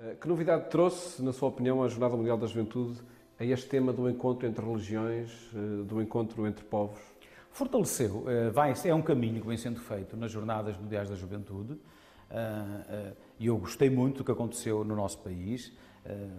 Eh, 0.00 0.16
que 0.20 0.28
novidade 0.28 0.68
trouxe, 0.70 1.22
na 1.22 1.32
sua 1.32 1.48
opinião, 1.48 1.82
a 1.82 1.88
Jornada 1.88 2.16
Mundial 2.16 2.36
da 2.36 2.46
Juventude 2.46 3.00
a 3.38 3.44
este 3.44 3.68
tema 3.68 3.92
do 3.92 4.08
encontro 4.08 4.48
entre 4.48 4.64
religiões, 4.64 5.30
eh, 5.54 5.84
do 5.84 6.02
encontro 6.02 6.46
entre 6.46 6.64
povos? 6.64 7.00
Fortaleceu. 7.50 8.24
Vai, 8.52 8.72
é 8.84 8.94
um 8.94 9.02
caminho 9.02 9.40
que 9.40 9.46
vem 9.46 9.56
sendo 9.56 9.80
feito 9.80 10.16
nas 10.16 10.30
Jornadas 10.30 10.76
Mundiais 10.76 11.08
da 11.08 11.16
Juventude 11.16 11.76
e 13.40 13.46
eu 13.46 13.56
gostei 13.56 13.90
muito 13.90 14.18
do 14.18 14.24
que 14.24 14.30
aconteceu 14.30 14.84
no 14.84 14.94
nosso 14.94 15.18
país, 15.18 15.72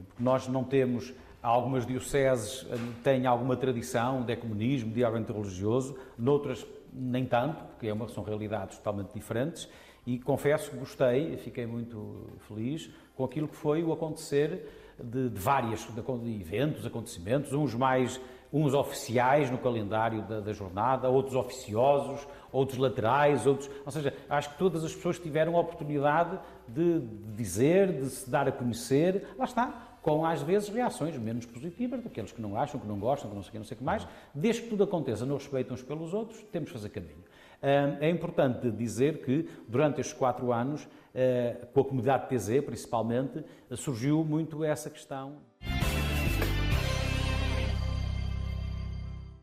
porque 0.07 0.23
nós 0.23 0.47
não 0.47 0.63
temos 0.63 1.13
Algumas 1.41 1.85
dioceses 1.85 2.65
eh, 2.69 2.75
têm 3.03 3.25
alguma 3.25 3.55
tradição 3.55 4.23
de 4.23 4.33
ecumenismo, 4.33 4.89
de 4.89 4.95
diálogo 4.95 5.21
interreligioso, 5.21 5.97
noutras 6.17 6.65
nem 6.91 7.25
tanto, 7.25 7.63
porque 7.65 7.87
é 7.87 7.93
uma, 7.93 8.09
são 8.09 8.23
realidades 8.23 8.77
totalmente 8.77 9.13
diferentes. 9.13 9.69
E 10.05 10.19
confesso 10.19 10.71
que 10.71 10.77
gostei, 10.77 11.37
fiquei 11.37 11.65
muito 11.65 12.27
feliz 12.47 12.89
com 13.15 13.23
aquilo 13.23 13.47
que 13.47 13.55
foi 13.55 13.83
o 13.83 13.93
acontecer 13.93 14.95
de, 15.01 15.29
de 15.29 15.39
vários 15.39 15.87
de 15.87 16.41
eventos, 16.41 16.85
acontecimentos, 16.85 17.53
uns 17.53 17.73
mais 17.73 18.19
uns 18.51 18.73
oficiais 18.73 19.49
no 19.51 19.59
calendário 19.59 20.23
da, 20.23 20.39
da, 20.39 20.51
jornada, 20.51 21.07
outros 21.07 21.35
oficiosos, 21.35 22.27
outros 22.51 22.79
laterais, 22.79 23.45
outros. 23.45 23.69
Ou 23.85 23.91
seja, 23.91 24.13
acho 24.27 24.49
que 24.49 24.57
todas 24.57 24.83
as 24.83 24.93
pessoas 24.93 25.19
tiveram 25.19 25.55
a 25.55 25.59
oportunidade 25.59 26.39
de, 26.67 26.99
de 26.99 27.33
dizer, 27.35 27.93
de 27.93 28.09
se 28.09 28.29
dar 28.29 28.47
a 28.47 28.51
conhecer. 28.51 29.27
Lá 29.37 29.45
está 29.45 29.88
com 30.09 30.25
às 30.25 30.41
vezes 30.41 30.69
reações 30.69 31.15
menos 31.19 31.45
positivas 31.45 32.01
daqueles 32.01 32.31
que 32.31 32.41
não 32.41 32.57
acham, 32.57 32.79
que 32.79 32.87
não 32.87 32.97
gostam, 32.97 33.29
que 33.29 33.35
não 33.35 33.43
sei 33.43 33.49
o 33.49 33.51
que, 33.51 33.57
não 33.59 33.65
sei 33.65 33.77
que 33.77 33.83
mais. 33.83 34.07
Desde 34.33 34.63
que 34.63 34.69
tudo 34.69 34.83
aconteça 34.83 35.23
no 35.23 35.35
respeito 35.35 35.71
uns 35.71 35.83
pelos 35.83 36.15
outros, 36.15 36.41
temos 36.51 36.69
de 36.69 36.73
fazer 36.73 36.89
caminho. 36.89 37.23
É 37.61 38.09
importante 38.09 38.71
dizer 38.71 39.21
que 39.21 39.47
durante 39.67 40.01
estes 40.01 40.17
quatro 40.17 40.51
anos, 40.51 40.87
eh, 41.13 41.67
com 41.73 41.81
a 41.81 41.83
comunidade 41.83 42.27
TZ 42.27 42.61
principalmente, 42.65 43.43
surgiu 43.75 44.23
muito 44.23 44.63
essa 44.63 44.89
questão. 44.89 45.37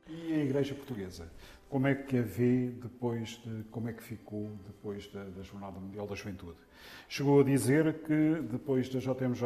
E 0.09 0.33
a 0.33 0.39
Igreja 0.39 0.75
Portuguesa? 0.75 1.31
Como 1.69 1.87
é 1.89 1.95
que 1.95 2.19
a 2.19 2.23
vê 2.23 2.69
depois 2.69 3.41
de 3.45 3.65
como 3.71 3.89
é 3.89 3.93
que 3.93 4.03
ficou 4.03 4.51
depois 4.67 5.07
da, 5.09 5.25
da 5.25 5.43
Jornada 5.43 5.79
Mundial 5.81 6.07
da 6.07 6.15
Juventude? 6.15 6.57
Chegou 7.09 7.41
a 7.41 7.45
dizer 7.45 8.03
que 8.05 8.43
depois 8.51 8.89
da 8.89 9.01
JMJ, 9.01 9.45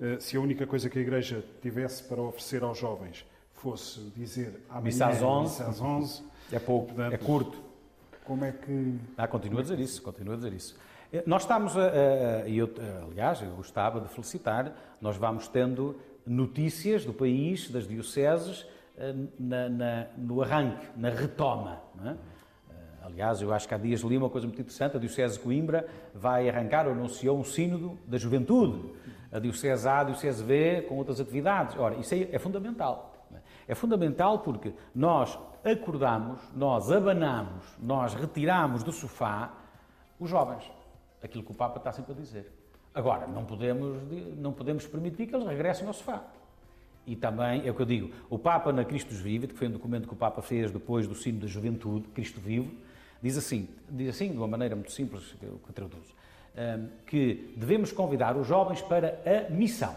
eh, 0.00 0.16
se 0.18 0.36
a 0.36 0.40
única 0.40 0.66
coisa 0.66 0.90
que 0.90 0.98
a 0.98 1.02
Igreja 1.02 1.44
tivesse 1.62 2.02
para 2.02 2.20
oferecer 2.20 2.62
aos 2.62 2.78
jovens 2.78 3.24
fosse 3.52 4.00
dizer 4.16 4.64
amanhã, 4.68 4.84
missa 4.84 5.06
às 5.06 5.22
11, 5.22 5.50
missa 5.50 5.64
às 5.68 5.80
11 5.80 6.22
é 6.52 6.58
pouco, 6.58 6.86
portanto, 6.88 7.12
é 7.12 7.18
curto. 7.18 7.62
Como 8.24 8.44
é 8.44 8.52
que... 8.52 8.98
Ah, 9.16 9.26
continua 9.28 9.60
a 9.60 9.62
dizer 9.62 9.78
isso, 9.78 10.02
continua 10.02 10.34
a 10.34 10.36
dizer 10.36 10.52
isso. 10.52 10.76
Eh, 11.12 11.22
Nós 11.24 11.42
estamos, 11.42 11.74
e 12.46 12.58
eu, 12.58 12.68
aliás, 13.10 13.40
eu 13.42 13.50
gostava 13.54 14.00
de 14.00 14.08
felicitar, 14.08 14.74
nós 15.00 15.16
vamos 15.16 15.46
tendo 15.48 15.96
notícias 16.26 17.04
do 17.04 17.12
país, 17.12 17.70
das 17.70 17.86
dioceses, 17.86 18.62
eh, 18.62 18.77
na- 19.38 19.68
na- 19.68 20.06
no 20.16 20.42
arranque, 20.42 20.86
na 20.96 21.08
retoma. 21.10 21.80
é? 22.04 22.10
Eh, 22.10 22.14
Aliás, 23.02 23.40
eu 23.40 23.52
acho 23.52 23.66
que 23.68 23.74
há 23.74 23.78
dias 23.78 24.00
li 24.00 24.16
uma 24.16 24.28
coisa 24.28 24.46
muito 24.46 24.60
interessante, 24.60 24.96
a 24.96 25.00
Diocese 25.00 25.38
de 25.38 25.44
Coimbra 25.44 25.86
vai 26.14 26.48
arrancar 26.48 26.86
ou 26.86 26.92
anunciou 26.92 27.38
um 27.38 27.44
sínodo 27.44 27.98
da 28.06 28.18
juventude. 28.18 28.92
A 29.32 29.38
Diocese 29.38 29.86
A, 29.88 30.00
a 30.00 30.04
Diocese 30.04 30.42
B, 30.42 30.82
com 30.88 30.96
outras 30.96 31.20
atividades. 31.20 31.76
Ora, 31.78 31.94
isso 31.96 32.14
é, 32.14 32.28
é 32.32 32.38
fundamental. 32.38 33.12
é? 33.34 33.72
É 33.72 33.74
fundamental 33.74 34.38
porque 34.40 34.72
nós 34.94 35.38
acordamos, 35.64 36.40
nós 36.54 36.90
abanamos, 36.90 37.64
nós 37.78 38.14
retiramos 38.14 38.82
do 38.82 38.90
sofá 38.92 39.52
os 40.18 40.30
jovens. 40.30 40.70
Aquilo 41.22 41.42
que 41.44 41.50
o 41.52 41.54
Papa 41.54 41.78
está 41.78 41.92
sempre 41.92 42.12
a 42.12 42.14
dizer. 42.14 42.52
Agora, 42.94 43.26
não 43.26 43.44
podemos, 43.44 43.98
não 44.38 44.52
podemos 44.52 44.86
permitir 44.86 45.26
que 45.26 45.34
eles 45.34 45.46
regressem 45.46 45.86
ao 45.86 45.92
sofá. 45.92 46.22
E 47.08 47.16
também, 47.16 47.66
é 47.66 47.70
o 47.70 47.74
que 47.74 47.80
eu 47.80 47.86
digo, 47.86 48.10
o 48.28 48.38
Papa 48.38 48.70
na 48.70 48.84
Cristos 48.84 49.18
Vive, 49.18 49.46
que 49.46 49.54
foi 49.54 49.66
um 49.66 49.70
documento 49.70 50.06
que 50.06 50.12
o 50.12 50.16
Papa 50.16 50.42
fez 50.42 50.70
depois 50.70 51.06
do 51.06 51.14
sino 51.14 51.40
da 51.40 51.46
juventude, 51.46 52.06
Cristo 52.08 52.38
Vivo, 52.38 52.70
diz 53.22 53.38
assim, 53.38 53.66
diz 53.88 54.10
assim, 54.10 54.30
de 54.30 54.36
uma 54.36 54.46
maneira 54.46 54.76
muito 54.76 54.92
simples, 54.92 55.34
que 55.40 55.46
eu, 55.46 55.58
traduzo, 55.74 56.14
hum, 56.54 56.88
que 57.06 57.54
devemos 57.56 57.92
convidar 57.92 58.36
os 58.36 58.46
jovens 58.46 58.82
para 58.82 59.18
a 59.24 59.50
missão, 59.50 59.96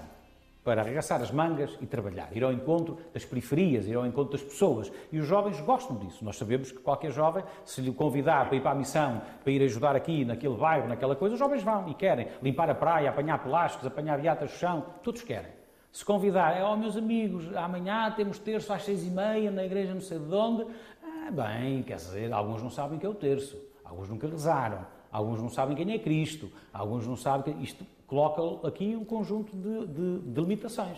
para 0.64 0.84
arregaçar 0.84 1.22
as 1.22 1.32
mangas 1.32 1.78
e 1.82 1.86
trabalhar, 1.86 2.30
ir 2.32 2.46
ao 2.46 2.54
encontro 2.54 2.98
das 3.14 3.26
periferias, 3.26 3.88
ir 3.88 3.98
ao 3.98 4.06
encontro 4.06 4.32
das 4.32 4.42
pessoas. 4.42 4.90
E 5.12 5.20
os 5.20 5.26
jovens 5.26 5.60
gostam 5.60 5.98
disso. 5.98 6.24
Nós 6.24 6.38
sabemos 6.38 6.72
que 6.72 6.80
qualquer 6.80 7.12
jovem, 7.12 7.44
se 7.66 7.82
lhe 7.82 7.92
convidar 7.92 8.48
para 8.48 8.56
ir 8.56 8.62
para 8.62 8.72
a 8.72 8.76
missão, 8.76 9.22
para 9.44 9.52
ir 9.52 9.62
ajudar 9.64 9.98
aqui, 9.98 10.24
naquele 10.24 10.56
bairro, 10.56 10.88
naquela 10.88 11.16
coisa, 11.16 11.34
os 11.34 11.40
jovens 11.40 11.62
vão 11.62 11.90
e 11.90 11.94
querem 11.94 12.30
limpar 12.42 12.70
a 12.70 12.76
praia, 12.76 13.10
apanhar 13.10 13.44
plásticos, 13.44 13.86
apanhar 13.86 14.18
viatas 14.18 14.50
no 14.50 14.58
chão, 14.58 14.86
todos 15.04 15.24
querem. 15.24 15.61
Se 15.92 16.06
convidar, 16.06 16.58
é, 16.58 16.64
ó 16.64 16.76
meus 16.78 16.96
amigos, 16.96 17.54
amanhã 17.56 18.10
temos 18.12 18.40
terço 18.40 18.72
às 18.72 18.84
seis 18.84 19.06
e 19.06 19.10
meia 19.10 19.52
na 19.52 19.66
igreja 19.66 19.94
não 19.94 20.02
sei 20.02 20.20
de 20.20 20.34
onde, 20.34 20.66
ah, 21.04 21.32
bem, 21.32 21.84
quer 21.84 21.98
dizer, 21.98 22.32
alguns 22.32 22.64
não 22.64 22.70
sabem 22.70 22.98
que 22.98 23.06
é 23.06 23.10
o 23.10 23.14
terço, 23.14 23.58
alguns 23.84 24.08
nunca 24.08 24.26
rezaram, 24.28 24.86
alguns 25.12 25.42
não 25.42 25.50
sabem 25.50 25.76
quem 25.76 25.92
é 25.92 26.00
Cristo, 26.00 26.50
alguns 26.72 27.06
não 27.06 27.18
sabem 27.18 27.54
que 27.54 27.64
isto 27.64 27.86
coloca 28.08 28.66
aqui 28.66 28.96
um 28.96 29.04
conjunto 29.04 29.56
de, 29.56 29.88
de, 29.88 30.20
de 30.20 30.42
limitações. 30.42 30.98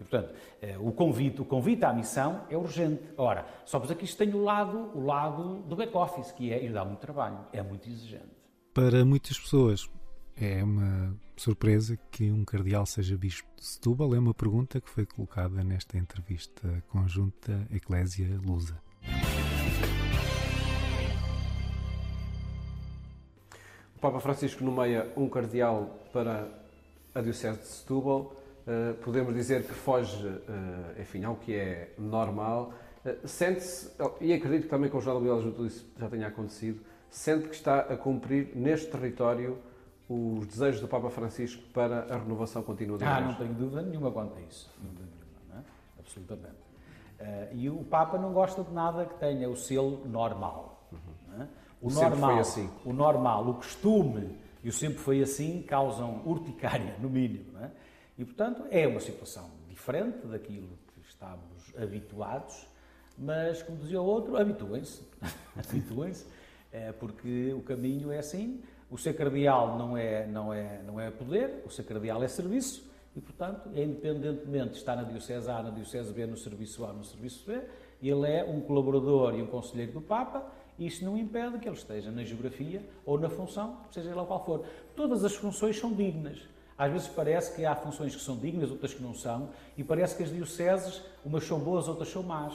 E, 0.00 0.04
portanto, 0.04 0.34
eh, 0.62 0.78
o 0.78 0.90
convite, 0.92 1.42
o 1.42 1.44
convite 1.44 1.84
à 1.84 1.92
missão 1.92 2.42
é 2.48 2.56
urgente. 2.56 3.02
Ora, 3.18 3.44
só 3.66 3.78
que 3.78 3.92
aqui 3.92 4.06
isto 4.06 4.16
tem 4.16 4.32
o 4.34 4.42
lado, 4.42 4.90
o 4.94 5.04
lado 5.04 5.56
do 5.66 5.76
back-office, 5.76 6.32
que 6.32 6.50
é, 6.50 6.66
dá 6.70 6.82
muito 6.84 7.00
trabalho, 7.00 7.38
é 7.52 7.62
muito 7.62 7.86
exigente. 7.86 8.30
Para 8.72 9.04
muitas 9.04 9.38
pessoas 9.38 9.90
é 10.40 10.64
uma 10.64 11.14
surpresa 11.36 11.98
que 12.10 12.30
um 12.30 12.44
cardeal 12.46 12.86
seja 12.86 13.16
bispo 13.16 13.46
de 13.56 13.64
Setúbal. 13.64 14.14
É 14.14 14.18
uma 14.18 14.32
pergunta 14.32 14.80
que 14.80 14.88
foi 14.88 15.04
colocada 15.04 15.62
nesta 15.62 15.98
entrevista 15.98 16.82
conjunta 16.88 17.66
Eclésia 17.70 18.26
Lusa. 18.42 18.80
O 23.94 24.00
Papa 24.00 24.18
Francisco 24.18 24.64
nomeia 24.64 25.12
um 25.14 25.28
cardeal 25.28 25.94
para 26.10 26.48
a 27.14 27.20
Diocese 27.20 27.58
de 27.58 27.66
Setúbal. 27.66 28.34
Eh, 28.66 28.94
podemos 29.04 29.34
dizer 29.34 29.62
que 29.64 29.74
foge, 29.74 30.26
eh, 30.26 31.02
enfim, 31.02 31.22
ao 31.22 31.36
que 31.36 31.54
é 31.54 31.92
normal. 31.98 32.72
Eh, 33.04 33.16
Sente-se, 33.24 33.90
e 34.22 34.32
acredito 34.32 34.62
que 34.62 34.68
também 34.68 34.88
com 34.88 34.96
o 34.96 35.00
Jornal 35.02 35.42
Junto 35.42 35.66
isso 35.66 35.86
já 35.98 36.08
tenha 36.08 36.28
acontecido, 36.28 36.80
sente 37.10 37.48
que 37.48 37.54
está 37.54 37.80
a 37.80 37.96
cumprir 37.96 38.52
neste 38.54 38.90
território 38.90 39.58
os 40.12 40.46
desejos 40.46 40.80
do 40.80 40.88
Papa 40.88 41.08
Francisco 41.08 41.62
para 41.72 42.00
a 42.12 42.18
renovação 42.18 42.62
contínua 42.64 42.98
da 42.98 43.06
Ah, 43.06 43.20
não 43.20 43.30
Igreja. 43.30 43.38
tenho 43.38 43.54
dúvida 43.54 43.82
nenhuma 43.82 44.10
quanto 44.10 44.36
a 44.36 44.40
isso. 44.40 44.68
Não 44.82 44.90
tenho 44.92 45.08
não 45.48 45.58
é? 45.58 45.62
Absolutamente. 46.00 46.56
Eh, 47.20 47.48
e 47.54 47.70
o 47.70 47.84
Papa 47.84 48.18
não 48.18 48.32
gosta 48.32 48.64
de 48.64 48.72
nada 48.72 49.04
que 49.06 49.14
tenha 49.20 49.48
o 49.48 49.56
selo 49.56 50.04
normal. 50.08 50.88
não 51.28 51.42
é? 51.42 51.48
O 51.80 51.90
sempre 51.90 52.10
normal, 52.10 52.30
foi 52.32 52.40
assim. 52.40 52.70
o 52.84 52.92
normal, 52.92 53.48
o 53.48 53.54
costume 53.54 54.36
e 54.64 54.68
o 54.68 54.72
sempre 54.72 54.98
foi 54.98 55.22
assim 55.22 55.62
causam 55.62 56.22
urticária, 56.26 56.96
no 56.98 57.08
mínimo. 57.08 57.56
é? 57.58 57.70
E, 58.18 58.24
portanto, 58.24 58.64
é 58.70 58.86
uma 58.88 59.00
situação 59.00 59.48
diferente 59.68 60.26
daquilo 60.26 60.76
que 60.92 61.00
estamos 61.08 61.72
habituados, 61.80 62.66
mas, 63.16 63.62
como 63.62 63.78
dizia 63.78 64.02
o 64.02 64.04
outro, 64.04 64.36
habituem-se. 64.36 65.02
habituem-se, 65.56 66.26
eh, 66.72 66.92
porque 66.92 67.52
o 67.54 67.62
caminho 67.62 68.10
é 68.10 68.18
assim. 68.18 68.60
O 68.90 68.98
ser 68.98 69.14
cardeal 69.14 69.78
não 69.78 69.96
é, 69.96 70.26
não, 70.26 70.52
é, 70.52 70.82
não 70.84 71.00
é 71.00 71.10
poder, 71.10 71.62
o 71.64 71.70
ser 71.70 71.84
cardeal 71.84 72.22
é 72.22 72.28
serviço, 72.28 72.90
e, 73.16 73.20
portanto, 73.20 73.68
é 73.74 73.82
independentemente 73.82 74.70
de 74.70 74.76
estar 74.78 74.96
na 74.96 75.02
Diocese 75.02 75.50
A, 75.50 75.62
na 75.62 75.70
Diocese 75.70 76.12
B, 76.12 76.26
no 76.26 76.36
Serviço 76.36 76.84
A, 76.84 76.92
no 76.92 77.04
Serviço 77.04 77.44
B, 77.46 77.60
ele 78.02 78.26
é 78.26 78.44
um 78.44 78.60
colaborador 78.60 79.34
e 79.34 79.42
um 79.42 79.46
conselheiro 79.46 79.92
do 79.92 80.00
Papa, 80.00 80.44
e 80.78 80.86
isso 80.86 81.04
não 81.04 81.16
impede 81.16 81.58
que 81.58 81.68
ele 81.68 81.76
esteja 81.76 82.10
na 82.10 82.24
geografia 82.24 82.82
ou 83.04 83.18
na 83.18 83.28
função, 83.28 83.78
seja 83.90 84.14
lá 84.14 84.24
qual 84.24 84.44
for. 84.44 84.64
Todas 84.96 85.24
as 85.24 85.34
funções 85.34 85.78
são 85.78 85.92
dignas. 85.92 86.38
Às 86.78 86.90
vezes 86.92 87.08
parece 87.08 87.54
que 87.54 87.66
há 87.66 87.74
funções 87.74 88.16
que 88.16 88.22
são 88.22 88.36
dignas, 88.36 88.70
outras 88.70 88.94
que 88.94 89.02
não 89.02 89.14
são, 89.14 89.50
e 89.76 89.84
parece 89.84 90.16
que 90.16 90.22
as 90.22 90.30
dioceses, 90.30 91.02
umas 91.24 91.44
são 91.44 91.58
boas, 91.58 91.88
outras 91.88 92.08
são 92.08 92.22
más. 92.22 92.54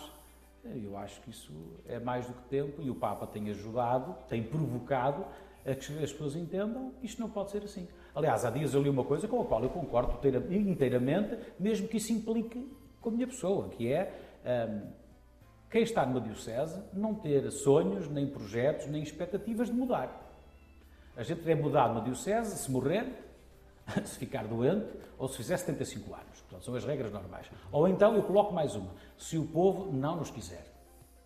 Eu 0.64 0.98
acho 0.98 1.22
que 1.22 1.30
isso 1.30 1.52
é 1.88 2.00
mais 2.00 2.26
do 2.26 2.34
que 2.34 2.42
tempo 2.50 2.82
e 2.82 2.90
o 2.90 2.96
Papa 2.96 3.28
tem 3.28 3.52
ajudado, 3.52 4.16
tem 4.28 4.42
provocado 4.42 5.24
a 5.66 5.74
que 5.74 6.04
as 6.04 6.12
pessoas 6.12 6.36
entendam 6.36 6.92
que 7.00 7.06
isto 7.06 7.20
não 7.20 7.30
pode 7.30 7.52
ser 7.52 7.64
assim. 7.64 7.88
Aliás, 8.14 8.46
há 8.46 8.52
dias 8.52 8.74
eu 8.74 8.82
li 8.82 8.90
uma 8.90 9.04
coisa 9.04 9.28
com 9.28 9.42
a 9.42 9.46
qual 9.46 9.64
eu 9.64 9.70
concordo 9.70 10.14
inteira- 10.14 10.46
inteiramente, 10.52 11.38
mesmo 11.60 11.88
que 11.88 11.98
isso 11.98 12.14
implique 12.14 12.72
com 13.02 13.10
a 13.10 13.12
minha 13.12 13.28
pessoa, 13.28 13.70
que 13.70 13.92
é 13.92 14.14
hum, 14.70 14.92
quem 15.70 15.82
está 15.84 16.06
numa 16.06 16.22
diocese 16.22 16.82
não 16.94 17.16
ter 17.16 17.52
sonhos, 17.52 18.08
nem 18.08 18.28
projetos, 18.28 18.88
nem 18.88 19.02
expectativas 19.02 19.68
de 19.68 19.74
mudar. 19.74 20.22
A 21.18 21.24
gente 21.24 21.42
deve 21.42 21.62
mudar 21.62 21.90
numa 21.90 22.02
diocese 22.02 22.58
se 22.58 22.70
morrer, 22.72 23.08
se 24.06 24.18
ficar 24.18 24.48
doente 24.48 24.88
ou 25.18 25.28
se 25.28 25.38
fizer 25.38 25.58
75 25.58 26.14
anos. 26.14 26.42
Portanto, 26.42 26.64
são 26.64 26.76
as 26.76 26.86
regras 26.86 27.12
normais. 27.12 27.50
Ou 27.72 27.88
então 27.88 28.16
eu 28.16 28.24
coloco 28.24 28.54
mais 28.54 28.76
uma: 28.76 28.92
se 29.18 29.38
o 29.38 29.46
povo 29.46 29.92
não 29.92 30.18
nos 30.18 30.30
quiser. 30.30 30.66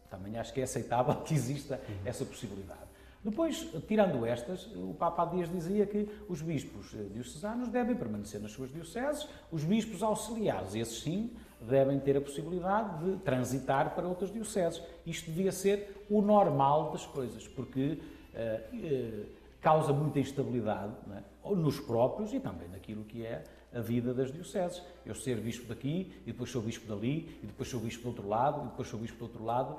Também 0.10 0.38
acho 0.40 0.54
que 0.54 0.62
é 0.62 0.64
aceitável 0.64 1.14
que 1.22 1.34
exista 1.34 1.80
essa 2.04 2.26
possibilidade. 2.26 2.89
Depois, 3.24 3.70
tirando 3.88 4.26
estas, 4.26 4.66
o 4.76 4.94
Papa 4.94 5.26
dias 5.26 5.52
dizia 5.52 5.86
que 5.86 6.08
os 6.30 6.42
bispos 6.42 6.94
eh, 6.94 7.04
diocesanos 7.14 7.68
devem 7.68 7.96
permanecer 7.96 8.40
nas 8.40 8.52
suas 8.52 8.72
dioceses, 8.72 9.28
os 9.52 9.64
bispos 9.64 10.02
auxiliares, 10.02 10.74
esses 10.74 11.02
sim, 11.02 11.32
devem 11.60 12.00
ter 12.00 12.16
a 12.16 12.22
possibilidade 12.22 13.04
de 13.04 13.18
transitar 13.18 13.94
para 13.94 14.08
outras 14.08 14.32
dioceses. 14.32 14.82
Isto 15.06 15.32
devia 15.32 15.52
ser 15.52 16.06
o 16.10 16.22
normal 16.22 16.92
das 16.92 17.06
coisas, 17.06 17.46
porque 17.46 18.00
eh, 18.34 18.70
eh, 18.74 19.26
causa 19.60 19.92
muita 19.92 20.20
instabilidade 20.20 20.94
é? 21.12 21.50
Nos 21.56 21.80
próprios 21.80 22.34
e 22.34 22.40
também 22.40 22.70
naquilo 22.70 23.04
que 23.04 23.26
é 23.26 23.44
a 23.74 23.82
vida 23.82 24.14
das 24.14 24.32
dioceses. 24.32 24.82
Eu 25.06 25.14
ser 25.14 25.42
bispo 25.42 25.68
daqui, 25.68 26.14
e 26.26 26.32
depois 26.32 26.50
sou 26.50 26.62
bispo 26.62 26.88
dali, 26.88 27.38
e 27.44 27.48
depois 27.48 27.68
sou 27.68 27.80
bispo 27.80 28.04
do 28.04 28.08
outro 28.10 28.28
lado, 28.28 28.62
e 28.62 28.70
depois 28.70 28.88
sou 28.88 29.00
bispo 29.00 29.18
do 29.18 29.24
outro 29.24 29.44
lado. 29.44 29.78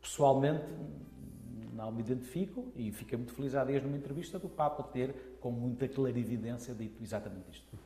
Pessoalmente, 0.00 0.64
não 1.76 1.92
me 1.92 2.00
identifico 2.00 2.72
e 2.74 2.90
fiquei 2.90 3.16
muito 3.18 3.34
feliz 3.34 3.54
há 3.54 3.64
dias 3.64 3.82
numa 3.82 3.96
entrevista 3.96 4.38
do 4.38 4.48
Papa 4.48 4.82
ter, 4.82 5.36
com 5.40 5.50
muita 5.50 5.86
clarividência, 5.86 6.74
dito 6.74 7.02
exatamente 7.02 7.50
isto. 7.50 7.78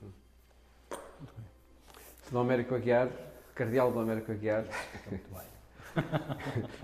Dom 2.31 2.41
Américo 2.41 2.75
Aguiar, 2.75 3.11
Cardeal 3.55 3.91
Dom 3.93 4.01
Américo 4.01 4.31
Aguiar, 4.31 4.65
Muito 5.11 5.29
bem. 5.35 5.51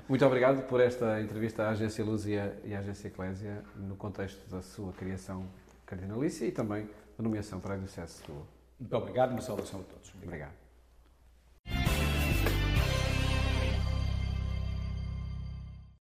muito 0.09 0.27
obrigado 0.27 0.67
por 0.67 0.81
esta 0.81 1.21
entrevista 1.21 1.63
à 1.63 1.71
Agência 1.71 2.05
Luz 2.05 2.27
e 2.27 2.37
à, 2.37 2.79
Agência 2.79 3.07
Eclésia 3.07 3.63
no 3.77 3.95
contexto 3.95 4.51
da 4.51 4.61
sua 4.61 4.93
criação 4.93 5.47
cardinalícia 5.87 6.45
e 6.45 6.51
também 6.51 6.87
da 7.17 7.23
nomeação 7.23 7.61
para 7.61 7.75
a 7.75 7.77
Diocese 7.77 8.07
de 8.07 8.13
Setúbal. 8.19 8.47
Muito 8.81 8.97
obrigado 8.97 9.31
e 9.31 9.33
uma 9.35 9.41
saudação 9.41 9.81
a 9.81 9.85
todos. 9.85 10.09
Obrigado. 10.09 10.27
Obrigado. 10.27 10.66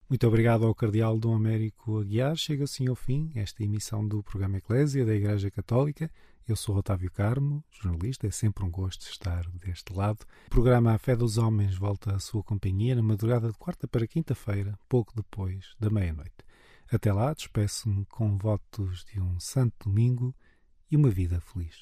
Muito 0.08 0.28
obrigado 0.28 0.68
ao 0.68 0.76
Cardeal 0.76 1.18
Dom 1.18 1.36
Américo 1.36 2.00
Aguiar. 2.00 2.36
Chega 2.36 2.66
assim 2.66 2.88
ao 2.88 2.96
fim 2.96 3.32
esta 3.34 3.64
emissão 3.64 4.08
do 4.08 4.22
programa 4.22 4.58
Eclésia 4.58 5.04
da 5.04 5.16
Igreja 5.16 5.50
Católica. 5.50 6.12
Eu 6.48 6.56
sou 6.56 6.76
Otávio 6.78 7.10
Carmo, 7.10 7.64
jornalista. 7.72 8.28
É 8.28 8.32
sempre 8.32 8.64
um 8.64 8.70
gosto 8.70 9.02
estar 9.10 9.50
deste 9.50 9.92
lado. 9.92 10.20
O 10.46 10.50
programa 10.52 10.94
A 10.94 11.00
Fé 11.00 11.16
dos 11.16 11.40
Homens 11.40 11.76
volta 11.76 12.16
à 12.16 12.20
sua 12.20 12.44
companhia 12.44 12.94
na 12.94 13.02
madrugada 13.02 13.52
de 13.52 13.58
quarta 13.58 13.88
para 13.88 14.06
quinta-feira, 14.06 14.78
pouco 14.88 15.12
depois 15.16 15.74
da 15.80 15.90
meia-noite. 15.90 16.36
Até 16.92 17.12
lá, 17.12 17.34
despeço-me 17.34 18.06
com 18.06 18.38
votos 18.38 19.04
de 19.06 19.20
um 19.20 19.40
santo 19.40 19.90
domingo 19.90 20.36
e 20.92 20.96
uma 20.96 21.10
vida 21.10 21.42
feliz. 21.42 21.80